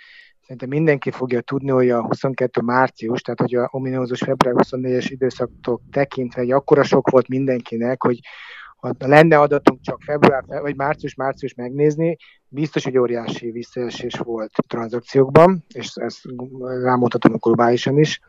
Szerintem 0.43 0.69
mindenki 0.69 1.11
fogja 1.11 1.41
tudni, 1.41 1.69
hogy 1.69 1.89
a 1.89 2.01
22 2.01 2.61
március, 2.61 3.21
tehát 3.21 3.39
hogy 3.39 3.55
a 3.55 3.67
ominózus 3.71 4.19
február 4.19 4.55
24-es 4.57 5.05
időszaktól 5.09 5.81
tekintve 5.91 6.41
egy 6.41 6.51
akkora 6.51 6.83
sok 6.83 7.09
volt 7.09 7.27
mindenkinek, 7.27 8.03
hogy 8.03 8.19
ha 8.83 9.07
lenne 9.07 9.39
adatunk 9.39 9.81
csak 9.81 10.01
február 10.01 10.43
vagy 10.45 10.75
március-március 10.75 11.53
megnézni, 11.53 12.17
biztos, 12.47 12.83
hogy 12.83 12.97
óriási 12.97 13.51
visszaesés 13.51 14.15
volt 14.17 14.51
tranzakciókban, 14.67 15.65
és 15.73 15.91
ezt 15.95 16.19
rámutatom 16.83 17.35
globálisan 17.39 17.99
is. 17.99 18.19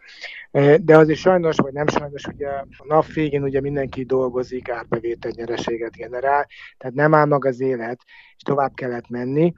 De 0.80 0.96
azért 0.96 1.18
sajnos, 1.18 1.56
vagy 1.56 1.72
nem 1.72 1.86
sajnos, 1.86 2.26
ugye 2.26 2.48
a 2.48 2.66
nap 2.84 3.06
végén 3.06 3.42
ugye 3.42 3.60
mindenki 3.60 4.04
dolgozik, 4.04 4.68
árbevétel 4.70 5.32
nyereséget 5.34 5.96
generál, 5.96 6.46
tehát 6.78 6.94
nem 6.94 7.14
áll 7.14 7.26
meg 7.26 7.44
az 7.44 7.60
élet, 7.60 8.00
és 8.36 8.42
tovább 8.42 8.74
kellett 8.74 9.08
menni 9.08 9.54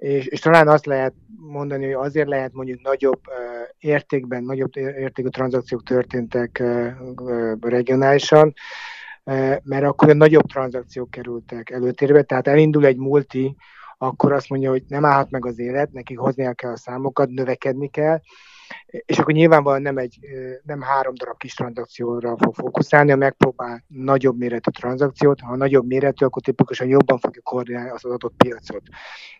és, 0.00 0.26
és 0.26 0.40
talán 0.40 0.68
azt 0.68 0.86
lehet 0.86 1.14
mondani, 1.36 1.84
hogy 1.84 2.06
azért 2.06 2.28
lehet 2.28 2.52
mondjuk 2.52 2.82
nagyobb 2.82 3.20
uh, 3.26 3.68
értékben, 3.78 4.44
nagyobb 4.44 4.76
értékű 4.76 5.28
tranzakciók 5.28 5.82
történtek 5.82 6.62
uh, 6.62 7.54
regionálisan, 7.60 8.54
mert 9.62 9.84
akkor 9.84 10.08
a 10.08 10.14
nagyobb 10.14 10.46
tranzakciók 10.46 11.10
kerültek 11.10 11.70
előtérbe, 11.70 12.22
tehát 12.22 12.48
elindul 12.48 12.86
egy 12.86 12.96
multi, 12.96 13.56
akkor 13.98 14.32
azt 14.32 14.48
mondja, 14.48 14.70
hogy 14.70 14.82
nem 14.88 15.04
állhat 15.04 15.30
meg 15.30 15.46
az 15.46 15.58
élet, 15.58 15.92
nekik 15.92 16.18
hoznia 16.18 16.52
kell 16.52 16.72
a 16.72 16.76
számokat, 16.76 17.28
növekedni 17.28 17.88
kell, 17.88 18.20
és 18.86 19.18
akkor 19.18 19.34
nyilvánvalóan 19.34 19.82
nem, 19.82 19.98
egy, 19.98 20.18
nem 20.62 20.80
három 20.80 21.14
darab 21.14 21.36
kis 21.36 21.54
tranzakcióra 21.54 22.36
fog 22.38 22.54
fókuszálni, 22.54 23.10
ha 23.10 23.16
megpróbál 23.16 23.84
nagyobb 23.86 24.38
méretű 24.38 24.70
tranzakciót, 24.70 25.40
ha 25.40 25.56
nagyobb 25.56 25.86
méretű, 25.86 26.24
akkor 26.24 26.42
tipikusan 26.42 26.88
jobban 26.88 27.18
fogja 27.18 27.40
koordinálni 27.42 27.90
az 27.90 28.04
adott 28.04 28.34
piacot. 28.36 28.82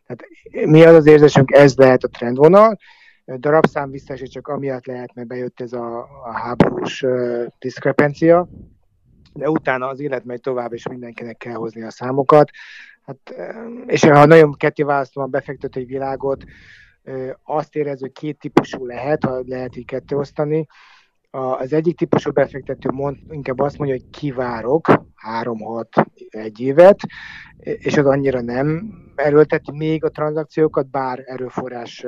Tehát 0.06 0.24
mi 0.70 0.84
az 0.84 0.94
az 0.94 1.06
érzésünk, 1.06 1.50
ez 1.50 1.76
lehet 1.76 2.04
a 2.04 2.08
trendvonal, 2.08 2.78
darabszám 3.24 3.90
visszaesés 3.90 4.28
csak 4.28 4.48
amiatt 4.48 4.86
lehet, 4.86 5.14
mert 5.14 5.28
bejött 5.28 5.60
ez 5.60 5.72
a, 5.72 5.98
a 5.98 6.32
háborús 6.32 7.02
uh, 7.02 7.46
diszkrepencia, 7.58 8.48
de 9.32 9.50
utána 9.50 9.88
az 9.88 10.00
élet 10.00 10.24
megy 10.24 10.40
tovább, 10.40 10.72
és 10.72 10.88
mindenkinek 10.88 11.36
kell 11.36 11.54
hozni 11.54 11.82
a 11.82 11.90
számokat. 11.90 12.50
Hát, 13.02 13.34
és 13.86 14.04
ha 14.04 14.26
nagyon 14.26 14.52
ketté 14.52 14.82
választom 14.82 15.22
a 15.22 15.26
befektetői 15.26 15.84
világot, 15.84 16.44
azt 17.42 17.76
érez, 17.76 18.00
hogy 18.00 18.12
két 18.12 18.38
típusú 18.38 18.86
lehet, 18.86 19.24
ha 19.24 19.42
lehet 19.46 19.76
így 19.76 19.84
ketté 19.84 20.14
osztani. 20.14 20.66
Az 21.30 21.72
egyik 21.72 21.96
típusú 21.96 22.30
befektető 22.30 22.90
mond, 22.90 23.16
inkább 23.30 23.58
azt 23.58 23.78
mondja, 23.78 23.96
hogy 23.96 24.10
kivárok 24.10 25.04
3-6 25.42 26.06
egy 26.28 26.60
évet, 26.60 27.00
és 27.58 27.96
az 27.96 28.06
annyira 28.06 28.40
nem 28.40 28.92
erőlteti 29.14 29.72
még 29.72 30.04
a 30.04 30.08
tranzakciókat, 30.08 30.90
bár 30.90 31.22
erőforrás 31.26 32.06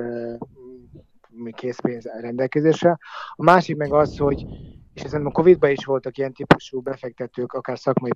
készpénz 1.51 2.05
rendelkezésre. 2.21 2.99
A 3.35 3.43
másik 3.43 3.77
meg 3.77 3.93
az, 3.93 4.19
hogy 4.19 4.45
és 4.95 5.03
ezen 5.03 5.27
a 5.27 5.31
Covid-ban 5.31 5.71
is 5.71 5.85
voltak 5.85 6.19
ilyen 6.19 6.33
típusú 6.33 6.81
befektetők, 6.81 7.53
akár 7.53 7.79
szakmai, 7.79 8.11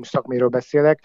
szakmairól 0.00 0.48
beszélek, 0.48 1.00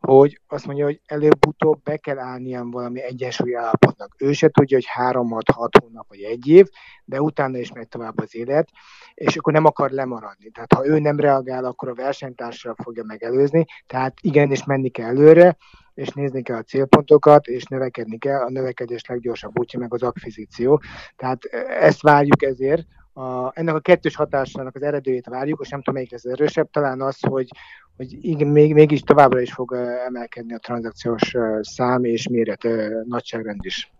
hogy 0.00 0.40
azt 0.46 0.66
mondja, 0.66 0.84
hogy 0.84 1.00
előbb-utóbb 1.06 1.82
be 1.82 1.96
kell 1.96 2.18
állnia 2.18 2.64
valami 2.70 3.02
egyensúly 3.02 3.56
állapotnak. 3.56 4.14
Ő 4.18 4.32
se 4.32 4.48
tudja, 4.48 4.76
hogy 4.76 5.12
3-6 5.12 5.70
hónap 5.80 6.08
vagy 6.08 6.20
egy 6.20 6.48
év, 6.48 6.68
de 7.04 7.20
utána 7.20 7.58
is 7.58 7.72
megy 7.72 7.88
tovább 7.88 8.18
az 8.20 8.34
élet, 8.34 8.68
és 9.14 9.36
akkor 9.36 9.52
nem 9.52 9.64
akar 9.64 9.90
lemaradni. 9.90 10.50
Tehát 10.50 10.72
ha 10.72 10.86
ő 10.86 10.98
nem 10.98 11.20
reagál, 11.20 11.64
akkor 11.64 11.88
a 11.88 11.94
versenytársra 11.94 12.74
fogja 12.82 13.04
megelőzni, 13.04 13.64
tehát 13.86 14.14
igenis 14.20 14.64
menni 14.64 14.88
kell 14.88 15.08
előre, 15.08 15.56
és 15.94 16.08
nézni 16.08 16.42
kell 16.42 16.56
a 16.56 16.62
célpontokat, 16.62 17.46
és 17.46 17.64
növekedni 17.64 18.18
kell. 18.18 18.40
A 18.40 18.50
növekedés 18.50 19.04
leggyorsabb 19.04 19.58
útja 19.58 19.78
meg 19.78 19.94
az 19.94 20.02
akvizíció. 20.02 20.82
Tehát 21.16 21.44
ezt 21.80 22.02
várjuk 22.02 22.42
ezért, 22.42 22.86
a, 23.16 23.50
ennek 23.54 23.74
a 23.74 23.80
kettős 23.80 24.14
hatásának 24.16 24.74
az 24.74 24.82
eredőjét 24.82 25.26
várjuk, 25.26 25.60
és 25.62 25.68
nem 25.68 25.78
tudom, 25.78 25.94
melyik 25.94 26.10
lesz 26.10 26.24
erősebb, 26.24 26.70
talán 26.70 27.00
az, 27.00 27.18
hogy, 27.20 27.48
hogy 27.96 28.24
igen, 28.24 28.48
még, 28.48 28.74
mégis 28.74 29.00
továbbra 29.00 29.40
is 29.40 29.52
fog 29.52 29.74
emelkedni 30.06 30.54
a 30.54 30.58
tranzakciós 30.58 31.34
szám 31.60 32.04
és 32.04 32.28
méret 32.28 32.68
nagyságrend 33.04 33.64
is. 33.64 33.92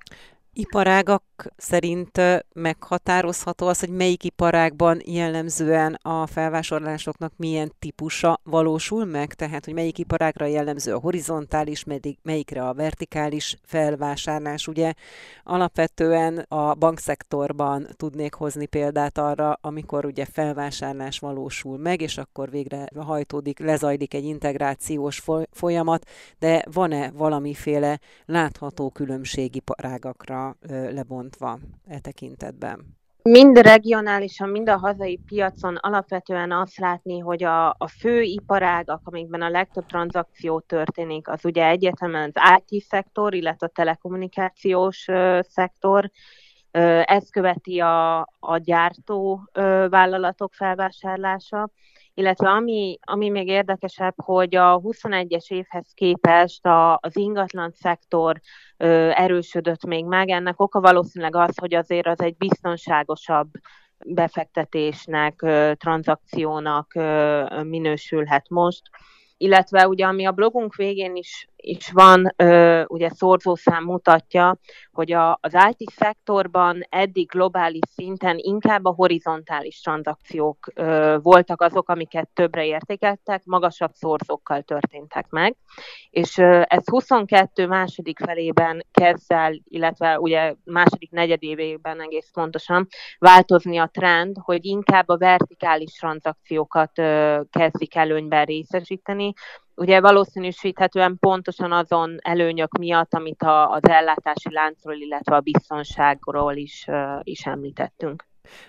Iparágak 0.58 1.22
szerint 1.56 2.20
meghatározható 2.52 3.66
az, 3.66 3.80
hogy 3.80 3.88
melyik 3.88 4.24
iparágban 4.24 5.00
jellemzően 5.04 5.98
a 6.02 6.26
felvásárlásoknak 6.26 7.32
milyen 7.36 7.72
típusa 7.78 8.40
valósul 8.42 9.04
meg, 9.04 9.34
tehát 9.34 9.64
hogy 9.64 9.74
melyik 9.74 9.98
iparágra 9.98 10.46
jellemző 10.46 10.94
a 10.94 10.98
horizontális, 10.98 11.84
melyikre 12.22 12.68
a 12.68 12.74
vertikális 12.74 13.56
felvásárlás. 13.64 14.68
Ugye 14.68 14.92
alapvetően 15.42 16.38
a 16.48 16.74
bankszektorban 16.74 17.86
tudnék 17.96 18.34
hozni 18.34 18.66
példát 18.66 19.18
arra, 19.18 19.58
amikor 19.60 20.04
ugye 20.04 20.24
felvásárlás 20.24 21.18
valósul 21.18 21.78
meg, 21.78 22.00
és 22.00 22.18
akkor 22.18 22.50
végre 22.50 22.88
hajtódik, 22.96 23.58
lezajlik 23.58 24.14
egy 24.14 24.24
integrációs 24.24 25.22
folyamat, 25.50 26.08
de 26.38 26.64
van-e 26.72 27.10
valamiféle 27.10 28.00
látható 28.24 28.90
különbség 28.90 29.54
iparágakra 29.54 30.45
lebontva 30.90 31.58
e 31.86 31.98
tekintetben? 31.98 32.96
Mind 33.22 33.58
regionálisan, 33.58 34.48
mind 34.48 34.68
a 34.68 34.76
hazai 34.76 35.20
piacon 35.26 35.76
alapvetően 35.76 36.52
azt 36.52 36.78
látni, 36.78 37.18
hogy 37.18 37.44
a, 37.44 37.68
a 37.68 37.88
fő 37.98 38.22
iparágak, 38.22 39.00
amikben 39.04 39.42
a 39.42 39.48
legtöbb 39.48 39.86
tranzakció 39.86 40.60
történik, 40.60 41.28
az 41.28 41.44
ugye 41.44 41.66
egyetemen 41.66 42.32
az 42.34 42.60
IT-szektor, 42.66 43.34
illetve 43.34 43.66
a 43.66 43.70
telekommunikációs 43.74 45.06
uh, 45.08 45.40
szektor, 45.42 46.10
ez 47.04 47.30
követi 47.30 47.80
a, 47.80 48.18
a 48.38 48.58
gyártó 48.58 49.50
vállalatok 49.88 50.54
felvásárlása, 50.54 51.70
illetve 52.18 52.50
ami, 52.50 52.98
ami 53.02 53.28
még 53.28 53.48
érdekesebb, 53.48 54.14
hogy 54.16 54.54
a 54.54 54.80
21-es 54.80 55.46
évhez 55.48 55.92
képest 55.94 56.66
a, 56.66 56.98
az 57.02 57.16
ingatlan 57.16 57.70
szektor 57.70 58.40
ö, 58.76 59.10
erősödött 59.14 59.84
még 59.84 60.04
meg. 60.04 60.28
Ennek 60.28 60.60
oka 60.60 60.80
valószínűleg 60.80 61.36
az, 61.36 61.58
hogy 61.58 61.74
azért 61.74 62.06
az 62.06 62.20
egy 62.20 62.36
biztonságosabb 62.36 63.48
befektetésnek, 64.06 65.34
tranzakciónak 65.78 66.92
minősülhet 67.62 68.48
most 68.48 68.82
illetve 69.36 69.88
ugye 69.88 70.06
ami 70.06 70.26
a 70.26 70.32
blogunk 70.32 70.74
végén 70.74 71.16
is, 71.16 71.48
is 71.66 71.90
van, 71.90 72.34
ugye 72.86 73.08
szorzószám 73.08 73.84
mutatja, 73.84 74.58
hogy 74.92 75.12
a, 75.12 75.38
az 75.40 75.56
IT 75.76 75.90
szektorban 75.90 76.86
eddig 76.88 77.28
globális 77.28 77.88
szinten 77.94 78.36
inkább 78.38 78.84
a 78.84 78.94
horizontális 78.94 79.80
tranzakciók 79.80 80.72
voltak 81.22 81.60
azok, 81.60 81.88
amiket 81.88 82.28
többre 82.34 82.64
értékeltek, 82.64 83.44
magasabb 83.44 83.92
szorzókkal 83.92 84.62
történtek 84.62 85.26
meg, 85.28 85.56
és 86.10 86.38
ez 86.62 86.88
22 86.90 87.66
második 87.66 88.18
felében 88.18 88.86
kezd 88.90 89.32
el, 89.32 89.60
illetve 89.64 90.18
ugye 90.18 90.54
második 90.64 91.10
negyedévében 91.10 92.00
egész 92.00 92.30
pontosan 92.32 92.86
változni 93.18 93.78
a 93.78 93.90
trend, 93.92 94.36
hogy 94.40 94.64
inkább 94.64 95.08
a 95.08 95.18
vertikális 95.18 95.92
tranzakciókat 95.92 96.92
kezdik 97.50 97.96
előnyben 97.96 98.44
részesíteni, 98.44 99.32
ugye 99.76 100.00
valószínűsíthetően 100.00 101.16
pontosan 101.18 101.72
azon 101.72 102.16
előnyök 102.22 102.78
miatt, 102.78 103.14
amit 103.14 103.42
a, 103.42 103.70
az 103.70 103.88
ellátási 103.88 104.52
láncról, 104.52 104.94
illetve 104.94 105.36
a 105.36 105.40
biztonságról 105.40 106.56
is, 106.56 106.86
is 107.22 107.46
említettünk. 107.46 108.24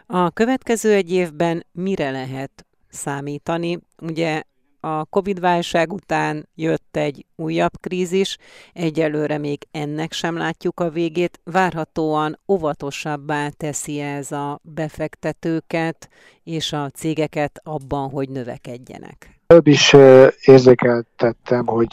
A 0.06 0.30
következő 0.30 0.94
egy 0.94 1.12
évben 1.12 1.66
mire 1.72 2.12
lehet 2.12 2.66
számítani? 2.90 3.80
Ugye 4.02 4.42
a 4.80 5.06
Covid-válság 5.06 5.94
után 5.94 6.50
jött 6.56 6.96
egy 6.98 7.26
újabb 7.36 7.72
krízis, 7.80 8.38
egyelőre 8.74 9.38
még 9.38 9.68
ennek 9.72 10.12
sem 10.12 10.38
látjuk 10.38 10.80
a 10.80 10.90
végét. 10.90 11.40
Várhatóan 11.44 12.40
óvatosabbá 12.48 13.50
teszi 13.50 14.00
ez 14.00 14.32
a 14.32 14.60
befektetőket 14.62 16.10
és 16.44 16.74
a 16.74 16.90
cégeket 16.90 17.62
abban, 17.64 18.10
hogy 18.10 18.30
növekedjenek. 18.30 19.37
Több 19.48 19.68
is 19.68 19.94
érzékeltettem, 20.42 21.66
hogy 21.66 21.88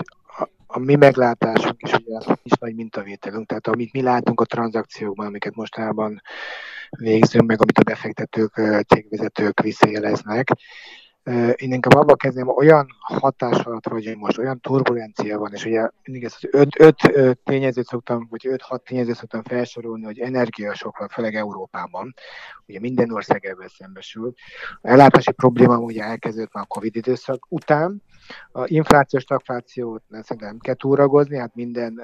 a, 0.66 0.78
mi 0.78 0.94
meglátásunk 0.94 1.82
is 1.82 1.92
ugye 1.92 2.34
is 2.42 2.52
nagy 2.61 2.75
mintavételünk, 2.75 3.46
tehát 3.46 3.66
amit 3.66 3.92
mi 3.92 4.02
látunk 4.02 4.40
a 4.40 4.44
tranzakciókban, 4.44 5.26
amiket 5.26 5.54
mostában 5.54 6.23
végzünk, 6.90 7.46
meg 7.46 7.61
amit 7.61 7.78
a 7.78 7.82
befektetők, 7.82 8.52
cégvezetők 8.87 9.61
visszajeleznek, 9.61 10.49
én 11.57 11.73
inkább 11.73 11.95
abba 11.95 12.14
kezdem, 12.14 12.49
olyan 12.49 12.87
hatás 12.99 13.64
alatt 13.64 13.88
vagyunk 13.88 14.21
most, 14.21 14.38
olyan 14.38 14.61
turbulencia 14.61 15.39
van, 15.39 15.52
és 15.52 15.65
ugye 15.65 15.89
mindig 16.04 16.25
ezt 16.25 16.45
az 16.45 16.49
öt, 16.52 16.78
öt 17.08 17.39
tényezőt 17.45 17.87
szoktam, 17.87 18.26
vagy 18.30 18.47
öt-hat 18.47 18.84
tényezőt 18.84 19.17
szoktam 19.17 19.43
felsorolni, 19.43 20.04
hogy 20.04 20.19
energia 20.19 20.75
sok 20.75 20.99
van, 20.99 21.08
főleg 21.08 21.34
Európában, 21.34 22.15
ugye 22.67 22.80
minden 22.80 23.13
ország 23.13 23.45
ebből 23.45 23.69
szembesül. 23.69 24.34
A 24.82 24.89
ellátási 24.89 25.32
probléma 25.32 25.78
ugye 25.78 26.02
elkezdődött 26.02 26.52
már 26.52 26.65
a 26.65 26.75
Covid 26.75 26.97
időszak 26.97 27.47
után, 27.49 28.02
a 28.52 28.65
inflációs 28.67 29.23
stagflációt 29.23 30.02
szerintem 30.08 30.49
nem 30.49 30.58
kell 30.58 30.75
túragozni, 30.75 31.39
hát 31.39 31.54
minden 31.54 32.00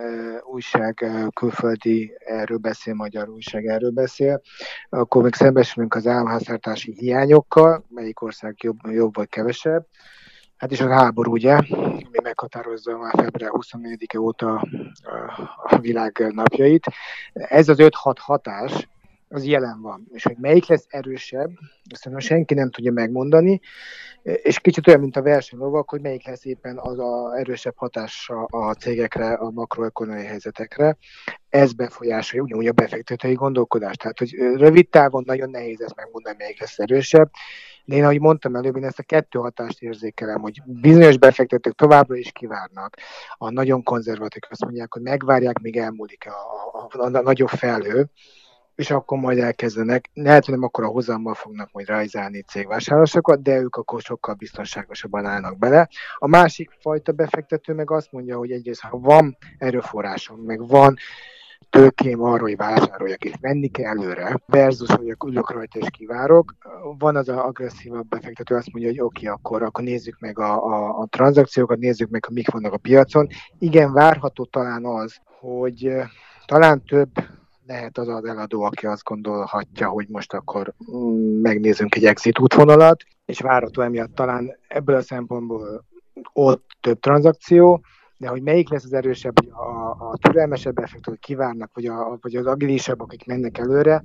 újság 0.53 1.07
külföldi 1.35 2.13
erről 2.19 2.59
beszél, 2.59 2.95
magyar 2.95 3.29
újság 3.29 3.67
erről 3.67 3.91
beszél. 3.91 4.41
Akkor 4.89 5.23
még 5.23 5.35
szembesülünk 5.35 5.95
az 5.95 6.07
államháztartási 6.07 6.93
hiányokkal, 6.99 7.85
melyik 7.89 8.23
ország 8.23 8.55
jobb, 8.63 8.79
jobb 8.91 9.15
vagy 9.15 9.29
kevesebb. 9.29 9.87
Hát 10.57 10.71
is 10.71 10.81
a 10.81 10.93
háború, 10.93 11.33
ugye, 11.33 11.53
ami 11.53 12.05
meghatározza 12.23 12.99
már 12.99 13.13
február 13.17 13.51
24-e 13.55 14.19
óta 14.19 14.67
a, 15.63 15.79
világ 15.81 16.27
napjait. 16.35 16.87
Ez 17.33 17.69
az 17.69 17.77
5-6 17.81 18.15
hatás, 18.15 18.89
az 19.29 19.45
jelen 19.45 19.81
van. 19.81 20.07
És 20.13 20.23
hogy 20.23 20.37
melyik 20.39 20.67
lesz 20.67 20.87
erősebb, 20.89 21.51
azt 21.91 22.21
senki 22.21 22.55
nem 22.55 22.71
tudja 22.71 22.93
megmondani, 22.93 23.61
és 24.23 24.59
kicsit 24.59 24.87
olyan, 24.87 25.01
mint 25.01 25.17
a 25.17 25.23
versenylovak, 25.23 25.91
hogy 25.91 26.01
melyik 26.01 26.27
lesz 26.27 26.45
éppen 26.45 26.79
az 26.79 26.99
a 26.99 27.39
erősebb 27.39 27.77
hatása 27.77 28.45
a 28.45 28.75
cégekre, 28.75 29.33
a 29.33 29.51
makroekonomiai 29.51 30.25
helyzetekre. 30.25 30.97
Ez 31.49 31.73
befolyásolja 31.73 32.45
ugyanúgy 32.45 32.67
a 32.67 32.73
befektetői 32.73 33.35
gondolkodást. 33.35 33.99
Tehát, 33.99 34.19
hogy 34.19 34.35
rövid 34.35 34.89
távon 34.89 35.23
nagyon 35.27 35.51
nehéz 35.51 35.81
ezt 35.81 35.97
megmondani, 35.97 36.37
melyik 36.39 36.61
lesz 36.61 36.79
erősebb. 36.79 37.31
De 37.85 37.97
én, 37.97 38.05
ahogy 38.05 38.21
mondtam 38.21 38.57
előbb, 38.57 38.77
én 38.77 38.85
ezt 38.85 38.99
a 38.99 39.03
kettő 39.03 39.39
hatást 39.39 39.83
érzékelem, 39.83 40.41
hogy 40.41 40.63
bizonyos 40.65 41.19
befektetők 41.19 41.75
továbbra 41.75 42.17
is 42.17 42.33
kivárnak. 42.33 42.97
A 43.37 43.51
nagyon 43.51 43.83
konzervatív 43.83 44.43
azt 44.49 44.65
mondják, 44.65 44.93
hogy 44.93 45.03
megvárják, 45.03 45.59
míg 45.59 45.77
elmúlik 45.77 46.27
a, 46.27 46.33
a, 46.79 46.89
a, 46.99 47.05
a 47.05 47.09
nagyobb 47.09 47.49
felhő, 47.49 48.11
és 48.81 48.91
akkor 48.91 49.19
majd 49.19 49.39
elkezdenek, 49.39 50.11
lehet, 50.15 50.45
hogy 50.45 50.55
nem 50.55 50.63
akkor 50.63 50.85
a 50.85 50.89
hozammal 50.89 51.35
fognak 51.35 51.69
majd 51.73 51.87
rajzálni 51.87 52.43
cégvásárlásokat, 52.43 53.43
de 53.43 53.57
ők 53.57 53.77
akkor 53.77 54.01
sokkal 54.01 54.35
biztonságosabban 54.35 55.27
állnak 55.27 55.59
bele. 55.59 55.89
A 56.17 56.27
másik 56.27 56.71
fajta 56.81 57.13
befektető 57.13 57.75
meg 57.75 57.91
azt 57.91 58.13
mondja, 58.13 58.37
hogy 58.37 58.51
egyrészt, 58.51 58.81
ha 58.81 58.99
van 58.99 59.37
erőforrásom, 59.59 60.41
meg 60.41 60.67
van 60.67 60.97
tőkém 61.71 62.23
arra, 62.23 62.43
hogy 62.43 62.57
vásároljak, 62.57 63.25
és 63.25 63.33
menni 63.41 63.69
kell 63.69 63.99
előre, 63.99 64.41
versus, 64.47 64.91
hogy 64.91 65.17
ülök 65.27 65.51
rajta 65.51 65.79
és 65.79 65.87
kivárok. 65.91 66.55
Van 66.99 67.17
az 67.17 67.29
a 67.29 67.47
agresszívabb 67.47 68.09
befektető, 68.09 68.55
azt 68.55 68.73
mondja, 68.73 68.91
hogy 68.91 69.01
oké, 69.01 69.27
okay, 69.27 69.39
akkor, 69.39 69.63
akkor 69.63 69.85
nézzük 69.85 70.17
meg 70.19 70.39
a, 70.39 70.65
a, 70.65 70.99
a 70.99 71.07
tranzakciókat, 71.07 71.79
nézzük 71.79 72.09
meg, 72.09 72.25
hogy 72.25 72.35
mik 72.35 72.51
vannak 72.51 72.73
a 72.73 72.79
piacon. 72.79 73.29
Igen, 73.59 73.93
várható 73.93 74.45
talán 74.45 74.85
az, 74.85 75.17
hogy 75.41 75.93
talán 76.47 76.85
több 76.85 77.11
lehet 77.71 77.99
az 77.99 78.09
az 78.09 78.25
eladó, 78.25 78.63
aki 78.63 78.87
azt 78.87 79.05
gondolhatja, 79.05 79.89
hogy 79.89 80.07
most 80.09 80.33
akkor 80.33 80.75
mm, 80.93 81.41
megnézzünk 81.41 81.95
egy 81.95 82.05
exit 82.05 82.39
útvonalat, 82.39 83.03
és 83.25 83.41
várható 83.41 83.83
emiatt 83.83 84.15
talán 84.15 84.57
ebből 84.69 84.97
a 84.97 85.03
szempontból 85.03 85.85
ott 86.33 86.65
több 86.81 87.01
tranzakció, 87.01 87.85
de 88.17 88.29
hogy 88.29 88.43
melyik 88.43 88.69
lesz 88.69 88.85
az 88.85 88.93
erősebb, 88.93 89.35
a, 89.51 89.91
a 89.91 90.19
türelmesebb 90.21 90.79
effekt, 90.79 91.07
hogy 91.07 91.19
kivárnak, 91.19 91.71
vagy, 91.75 91.87
a, 91.87 92.19
vagy 92.21 92.37
az 92.37 92.47
agilisebb, 92.47 93.01
akik 93.01 93.27
mennek 93.27 93.59
előre, 93.59 94.03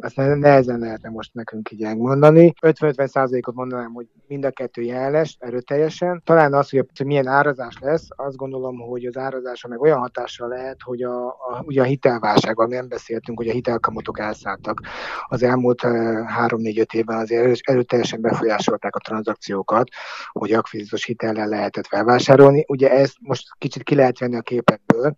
azt 0.00 0.16
nehezen 0.16 0.78
lehetne 0.78 1.08
most 1.08 1.34
nekünk 1.34 1.70
így 1.70 1.80
megmondani. 1.80 2.52
50-50%-ot 2.60 3.54
mondanám, 3.54 3.92
hogy 3.92 4.06
mind 4.26 4.44
a 4.44 4.50
kettő 4.50 4.82
jeles, 4.82 5.36
erőteljesen. 5.38 6.22
Talán 6.24 6.54
az, 6.54 6.70
hogy 6.70 6.86
milyen 7.04 7.26
árazás 7.26 7.78
lesz, 7.80 8.08
azt 8.16 8.36
gondolom, 8.36 8.78
hogy 8.78 9.04
az 9.06 9.16
árazása 9.16 9.68
meg 9.68 9.80
olyan 9.80 9.98
hatással 9.98 10.48
lehet, 10.48 10.82
hogy 10.82 11.02
a, 11.02 11.26
a, 11.26 11.62
ugye 11.62 11.80
a 11.80 11.84
hitelválságban 11.84 12.68
nem 12.68 12.88
beszéltünk, 12.88 13.38
hogy 13.38 13.48
a 13.48 13.52
hitelkamatok 13.52 14.18
elszálltak. 14.18 14.80
Az 15.28 15.42
elmúlt 15.42 15.80
3-4-5 15.82 16.92
évben 16.94 17.18
azért 17.18 17.60
erőteljesen 17.62 18.20
befolyásolták 18.20 18.94
a 18.96 19.00
tranzakciókat, 19.00 19.88
hogy 20.32 20.52
akvizíciós 20.52 21.04
hitellel 21.04 21.48
lehetett 21.48 21.86
felvásárolni. 21.86 22.64
Ugye 22.68 22.90
ezt 22.90 23.16
most 23.20 23.48
kicsit 23.58 23.82
ki 23.82 23.94
lehet 23.94 24.18
venni 24.18 24.36
a 24.36 24.40
képekből, 24.40 25.14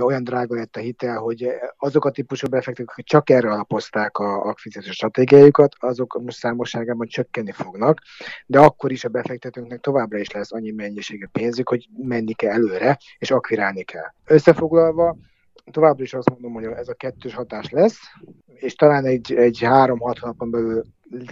olyan 0.00 0.24
drága 0.24 0.54
lett 0.54 0.76
a 0.76 0.80
hitel, 0.80 1.18
hogy 1.18 1.48
azok 1.76 2.04
a 2.04 2.10
típusú 2.10 2.48
befektetők, 2.48 2.90
akik 2.90 3.06
csak 3.06 3.30
erre 3.30 3.50
alapozták 3.50 4.18
a 4.18 4.44
akvizíciós 4.44 4.94
stratégiájukat, 4.94 5.74
azok 5.78 6.20
most 6.22 6.38
számosságában 6.38 7.06
csökkenni 7.06 7.52
fognak, 7.52 7.98
de 8.46 8.58
akkor 8.58 8.92
is 8.92 9.04
a 9.04 9.08
befektetőknek 9.08 9.80
továbbra 9.80 10.18
is 10.18 10.30
lesz 10.30 10.52
annyi 10.52 10.70
mennyiségű 10.70 11.26
pénzük, 11.32 11.68
hogy 11.68 11.88
menni 11.96 12.32
kell 12.32 12.50
előre, 12.50 12.98
és 13.18 13.30
akvirálni 13.30 13.82
kell. 13.82 14.12
Összefoglalva, 14.26 15.16
továbbra 15.70 16.02
is 16.02 16.14
azt 16.14 16.30
mondom, 16.30 16.52
hogy 16.52 16.64
ez 16.64 16.88
a 16.88 16.94
kettős 16.94 17.34
hatás 17.34 17.70
lesz, 17.70 17.98
és 18.54 18.74
talán 18.74 19.04
egy, 19.04 19.34
egy 19.34 19.60
három-hat 19.60 20.20
napon 20.20 20.50
belül 20.50 20.84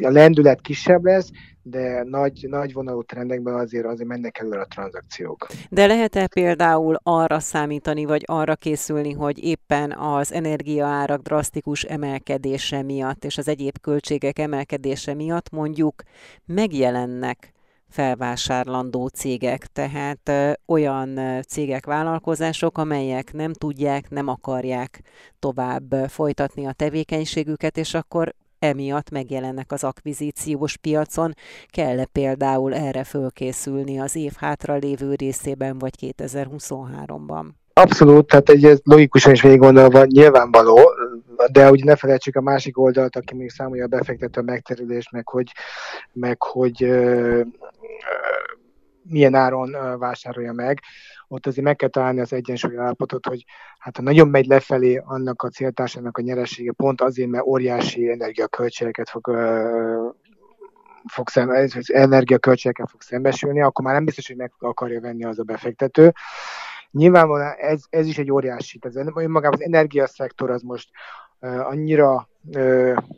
a 0.02 0.10
lendület 0.10 0.60
kisebb 0.60 1.04
lesz, 1.04 1.30
de 1.62 2.02
nagy, 2.02 2.46
nagy 2.48 2.72
vonalú 2.72 3.02
trendekben 3.02 3.54
azért 3.54 3.86
azért 3.86 4.08
mennek 4.08 4.38
előre 4.38 4.60
a 4.60 4.66
tranzakciók. 4.66 5.46
De 5.68 5.86
lehet-e 5.86 6.26
például 6.26 6.96
arra 7.02 7.40
számítani, 7.40 8.04
vagy 8.04 8.22
arra 8.26 8.56
készülni, 8.56 9.12
hogy 9.12 9.44
éppen 9.44 9.92
az 9.92 10.32
energiaárak 10.32 11.22
drasztikus 11.22 11.82
emelkedése 11.82 12.82
miatt 12.82 13.24
és 13.24 13.38
az 13.38 13.48
egyéb 13.48 13.80
költségek 13.80 14.38
emelkedése 14.38 15.14
miatt 15.14 15.50
mondjuk 15.50 16.02
megjelennek 16.44 17.52
felvásárlandó 17.88 19.06
cégek, 19.06 19.66
tehát 19.66 20.28
ö, 20.28 20.52
olyan 20.66 21.18
cégek, 21.48 21.86
vállalkozások, 21.86 22.78
amelyek 22.78 23.32
nem 23.32 23.52
tudják, 23.52 24.10
nem 24.10 24.28
akarják 24.28 25.00
tovább 25.38 25.94
folytatni 26.08 26.66
a 26.66 26.72
tevékenységüket, 26.72 27.76
és 27.76 27.94
akkor 27.94 28.34
emiatt 28.60 29.10
megjelennek 29.10 29.72
az 29.72 29.84
akvizíciós 29.84 30.76
piacon. 30.76 31.34
Kell-e 31.68 32.04
például 32.04 32.74
erre 32.74 33.04
fölkészülni 33.04 34.00
az 34.00 34.16
év 34.16 34.32
hátra 34.36 34.74
lévő 34.74 35.14
részében, 35.14 35.78
vagy 35.78 35.94
2023-ban? 36.00 37.44
Abszolút, 37.72 38.26
tehát 38.26 38.48
egy 38.48 38.64
ez 38.64 38.78
logikusan 38.82 39.32
is 39.32 39.42
végig 39.42 39.58
gondolva 39.58 40.04
nyilvánvaló, 40.04 40.78
de 41.52 41.70
ugye 41.70 41.84
ne 41.84 41.96
felejtsük 41.96 42.36
a 42.36 42.40
másik 42.40 42.78
oldalt, 42.78 43.16
aki 43.16 43.34
még 43.34 43.50
számolja 43.50 43.84
a 43.84 43.88
befektető 43.88 44.40
megterülést, 44.40 45.10
meg 45.10 45.28
hogy, 45.28 45.52
meg 46.12 46.42
hogy 46.42 46.84
uh, 46.84 47.40
milyen 49.02 49.34
áron 49.34 49.98
vásárolja 49.98 50.52
meg. 50.52 50.80
Ott 51.32 51.46
azért 51.46 51.66
meg 51.66 51.76
kell 51.76 51.88
találni 51.88 52.20
az 52.20 52.32
egyensúly 52.32 52.78
állapotot, 52.78 53.26
hogy 53.26 53.44
hát 53.78 53.96
ha 53.96 54.02
nagyon 54.02 54.28
megy 54.28 54.46
lefelé 54.46 54.96
annak 54.96 55.42
a 55.42 55.48
céltársának 55.48 56.18
a 56.18 56.22
nyeressége, 56.22 56.72
pont 56.72 57.00
azért, 57.00 57.28
mert 57.28 57.46
óriási 57.46 58.10
energiaköltségeket 58.10 59.08
fog 59.08 59.26
fog 61.06 61.28
szem, 61.28 61.50
energiaköltségekkel 61.86 62.86
fog 62.86 63.02
szembesülni, 63.02 63.62
akkor 63.62 63.84
már 63.84 63.94
nem 63.94 64.04
biztos, 64.04 64.26
hogy 64.26 64.36
meg 64.36 64.52
akarja 64.58 65.00
venni 65.00 65.24
az 65.24 65.38
a 65.38 65.42
befektető. 65.42 66.12
Nyilvánvalóan 66.90 67.54
ez, 67.58 67.82
ez 67.90 68.06
is 68.06 68.18
egy 68.18 68.30
óriási, 68.30 68.78
ez 68.80 68.96
önmagában 68.96 69.58
az 69.58 69.64
energiaszektor 69.64 70.50
az 70.50 70.62
most 70.62 70.88
annyira 71.40 72.28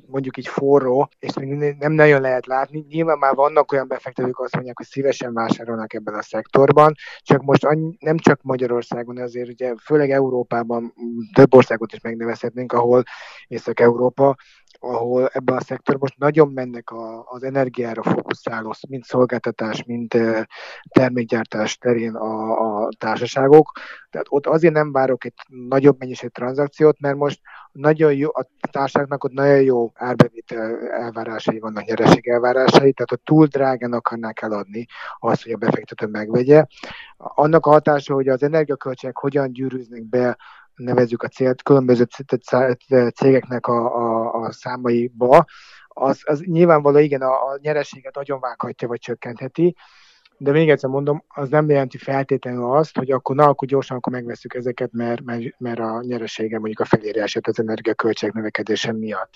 mondjuk 0.07 0.37
így 0.37 0.47
forró, 0.47 1.09
és 1.19 1.35
még 1.35 1.77
nem 1.79 1.93
nagyon 1.93 2.21
lehet 2.21 2.47
látni. 2.47 2.85
Nyilván 2.89 3.19
már 3.19 3.35
vannak 3.35 3.73
olyan 3.73 3.89
befektetők, 3.89 4.39
azt 4.39 4.55
mondják, 4.55 4.77
hogy 4.77 4.87
szívesen 4.87 5.33
vásárolnak 5.33 5.95
ebben 5.95 6.15
a 6.15 6.23
szektorban, 6.23 6.95
csak 7.21 7.43
most 7.43 7.65
annyi, 7.65 7.97
nem 8.01 8.17
csak 8.17 8.43
Magyarországon, 8.43 9.19
azért 9.19 9.49
ugye 9.49 9.75
főleg 9.85 10.11
Európában 10.11 10.95
több 11.35 11.55
országot 11.55 11.93
is 11.93 12.01
megnevezhetnénk, 12.01 12.73
ahol 12.73 13.03
Észak-Európa, 13.49 14.37
ahol 14.79 15.29
ebben 15.33 15.57
a 15.57 15.61
szektorban 15.61 16.01
most 16.01 16.19
nagyon 16.19 16.49
mennek 16.49 16.91
a, 16.91 17.25
az 17.25 17.43
energiára 17.43 18.03
fókuszáló, 18.03 18.75
mind 18.89 19.05
szolgáltatás, 19.05 19.85
mind 19.85 20.15
termékgyártás 20.89 21.77
terén 21.77 22.15
a, 22.15 22.61
a 22.72 22.72
társaságok. 22.99 23.73
Tehát 24.11 24.27
ott 24.29 24.47
azért 24.47 24.75
nem 24.75 24.93
várok 24.93 25.25
egy 25.25 25.35
nagyobb 25.69 25.99
mennyiség 25.99 26.31
tranzakciót, 26.31 27.01
mert 27.01 27.17
most 27.17 27.41
nagyon 27.73 28.15
jó, 28.15 28.29
a 28.33 28.47
társaságnak 28.71 29.25
ott 29.25 29.33
nagyon 29.33 29.63
jó 29.63 29.91
árbevétel 29.95 30.89
elvárásai 30.91 31.59
vannak, 31.59 31.85
nyereség 31.85 32.29
elvárásai, 32.29 32.93
tehát 32.93 33.13
a 33.13 33.21
túl 33.25 33.47
drágán 33.47 33.93
akarnák 33.93 34.43
eladni 34.43 34.87
azt, 35.19 35.43
hogy 35.43 35.53
a 35.53 35.57
befektető 35.57 36.07
megvegye. 36.07 36.65
Annak 37.17 37.67
a 37.67 37.71
hatása, 37.71 38.15
hogy 38.15 38.29
az 38.29 38.43
energiaköltségek 38.43 39.17
hogyan 39.17 39.53
gyűrűznek 39.53 40.05
be 40.05 40.37
nevezzük 40.75 41.23
a 41.23 41.29
célt, 41.29 41.63
különböző 41.63 42.07
cégeknek 43.15 43.67
a, 43.67 43.97
a, 43.97 44.33
a 44.35 44.53
számaiba, 44.53 45.45
az, 45.89 46.21
az 46.25 46.41
nyilvánvaló 46.41 46.99
igen, 46.99 47.23
a, 47.23 47.33
a 47.33 47.59
nyereséget 47.61 48.15
nagyon 48.15 48.41
vághatja, 48.41 48.89
vagy 48.89 48.99
csökkentheti, 48.99 49.77
de 50.37 50.51
még 50.51 50.71
egyszer 50.71 50.90
mondom, 50.90 51.25
az 51.29 51.49
nem 51.49 51.68
jelenti 51.68 51.99
feltétlenül 51.99 52.73
azt, 52.73 52.97
hogy 52.97 53.11
akkor 53.11 53.37
na, 53.37 53.49
akkor 53.49 53.68
gyorsan 53.68 53.97
akkor 53.97 54.12
megveszük 54.12 54.55
ezeket, 54.55 54.92
mert, 54.92 55.23
mert, 55.25 55.59
mert 55.59 55.79
a 55.79 56.03
nyeresége 56.03 56.59
mondjuk 56.59 56.81
a 56.81 56.85
felére 56.85 57.23
esett 57.23 57.47
az 57.47 57.59
energiaköltség 57.59 58.31
növekedése 58.33 58.92
miatt. 58.92 59.35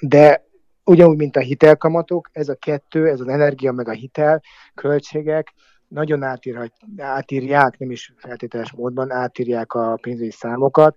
De 0.00 0.44
ugyanúgy, 0.84 1.16
mint 1.16 1.36
a 1.36 1.40
hitelkamatok, 1.40 2.28
ez 2.32 2.48
a 2.48 2.54
kettő, 2.54 3.08
ez 3.08 3.20
az 3.20 3.28
energia 3.28 3.72
meg 3.72 3.88
a 3.88 3.92
hitel 3.92 4.42
költségek, 4.74 5.54
nagyon 5.88 6.22
átírhat, 6.22 6.72
átírják, 6.98 7.78
nem 7.78 7.90
is 7.90 8.14
feltételes 8.16 8.72
módban, 8.72 9.10
átírják 9.10 9.72
a 9.72 9.98
pénzügyi 10.02 10.30
számokat, 10.30 10.96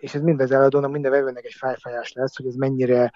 és 0.00 0.14
ez 0.14 0.20
mind 0.20 0.40
az 0.40 0.50
eladónak, 0.50 0.90
minden 0.90 1.10
vevőnek 1.10 1.44
egy 1.44 1.54
fájfájás 1.58 2.12
lesz, 2.12 2.36
hogy 2.36 2.46
ez 2.46 2.54
mennyire 2.54 3.12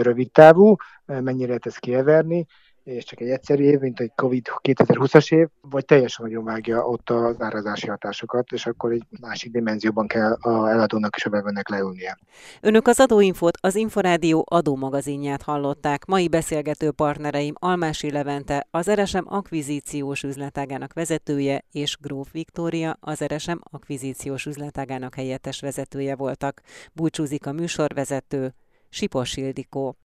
rövid 0.00 0.30
távú, 0.30 0.76
mennyire 1.06 1.46
lehet 1.46 1.66
ezt 1.66 1.78
kieverni, 1.78 2.46
és 2.84 3.04
csak 3.04 3.20
egy 3.20 3.28
egyszerű 3.28 3.62
év, 3.64 3.78
mint 3.78 4.00
egy 4.00 4.12
Covid 4.14 4.46
2020-as 4.62 5.34
év, 5.34 5.48
vagy 5.60 5.84
teljesen 5.84 6.26
nagyon 6.26 6.44
vágja 6.44 6.86
ott 6.86 7.10
az 7.10 7.40
árazási 7.40 7.88
hatásokat, 7.88 8.52
és 8.52 8.66
akkor 8.66 8.92
egy 8.92 9.06
másik 9.20 9.52
dimenzióban 9.52 10.06
kell 10.06 10.32
a 10.32 10.70
eladónak 10.70 11.16
és 11.16 11.24
a 11.24 11.30
vevőnek 11.30 11.68
leülnie. 11.68 12.18
Önök 12.60 12.86
az 12.86 13.00
Adóinfót, 13.00 13.58
az 13.60 13.74
Inforádió 13.74 14.46
adómagazinját 14.48 15.42
hallották. 15.42 16.04
Mai 16.04 16.28
beszélgető 16.28 16.90
partnereim 16.90 17.54
Almási 17.58 18.10
Levente, 18.10 18.66
az 18.70 18.88
Eresem 18.88 19.24
akvizíciós 19.28 20.22
üzletágának 20.22 20.92
vezetője, 20.92 21.64
és 21.72 21.96
Gróf 22.00 22.32
Viktória, 22.32 22.96
az 23.00 23.22
Eresem 23.22 23.60
akvizíciós 23.70 24.46
üzletágának 24.46 25.14
helyettes 25.14 25.60
vezetője 25.60 26.16
voltak. 26.16 26.60
Búcsúzik 26.92 27.46
a 27.46 27.52
műsorvezető, 27.52 28.54
Sipos 28.88 29.36
Ildikó. 29.36 29.96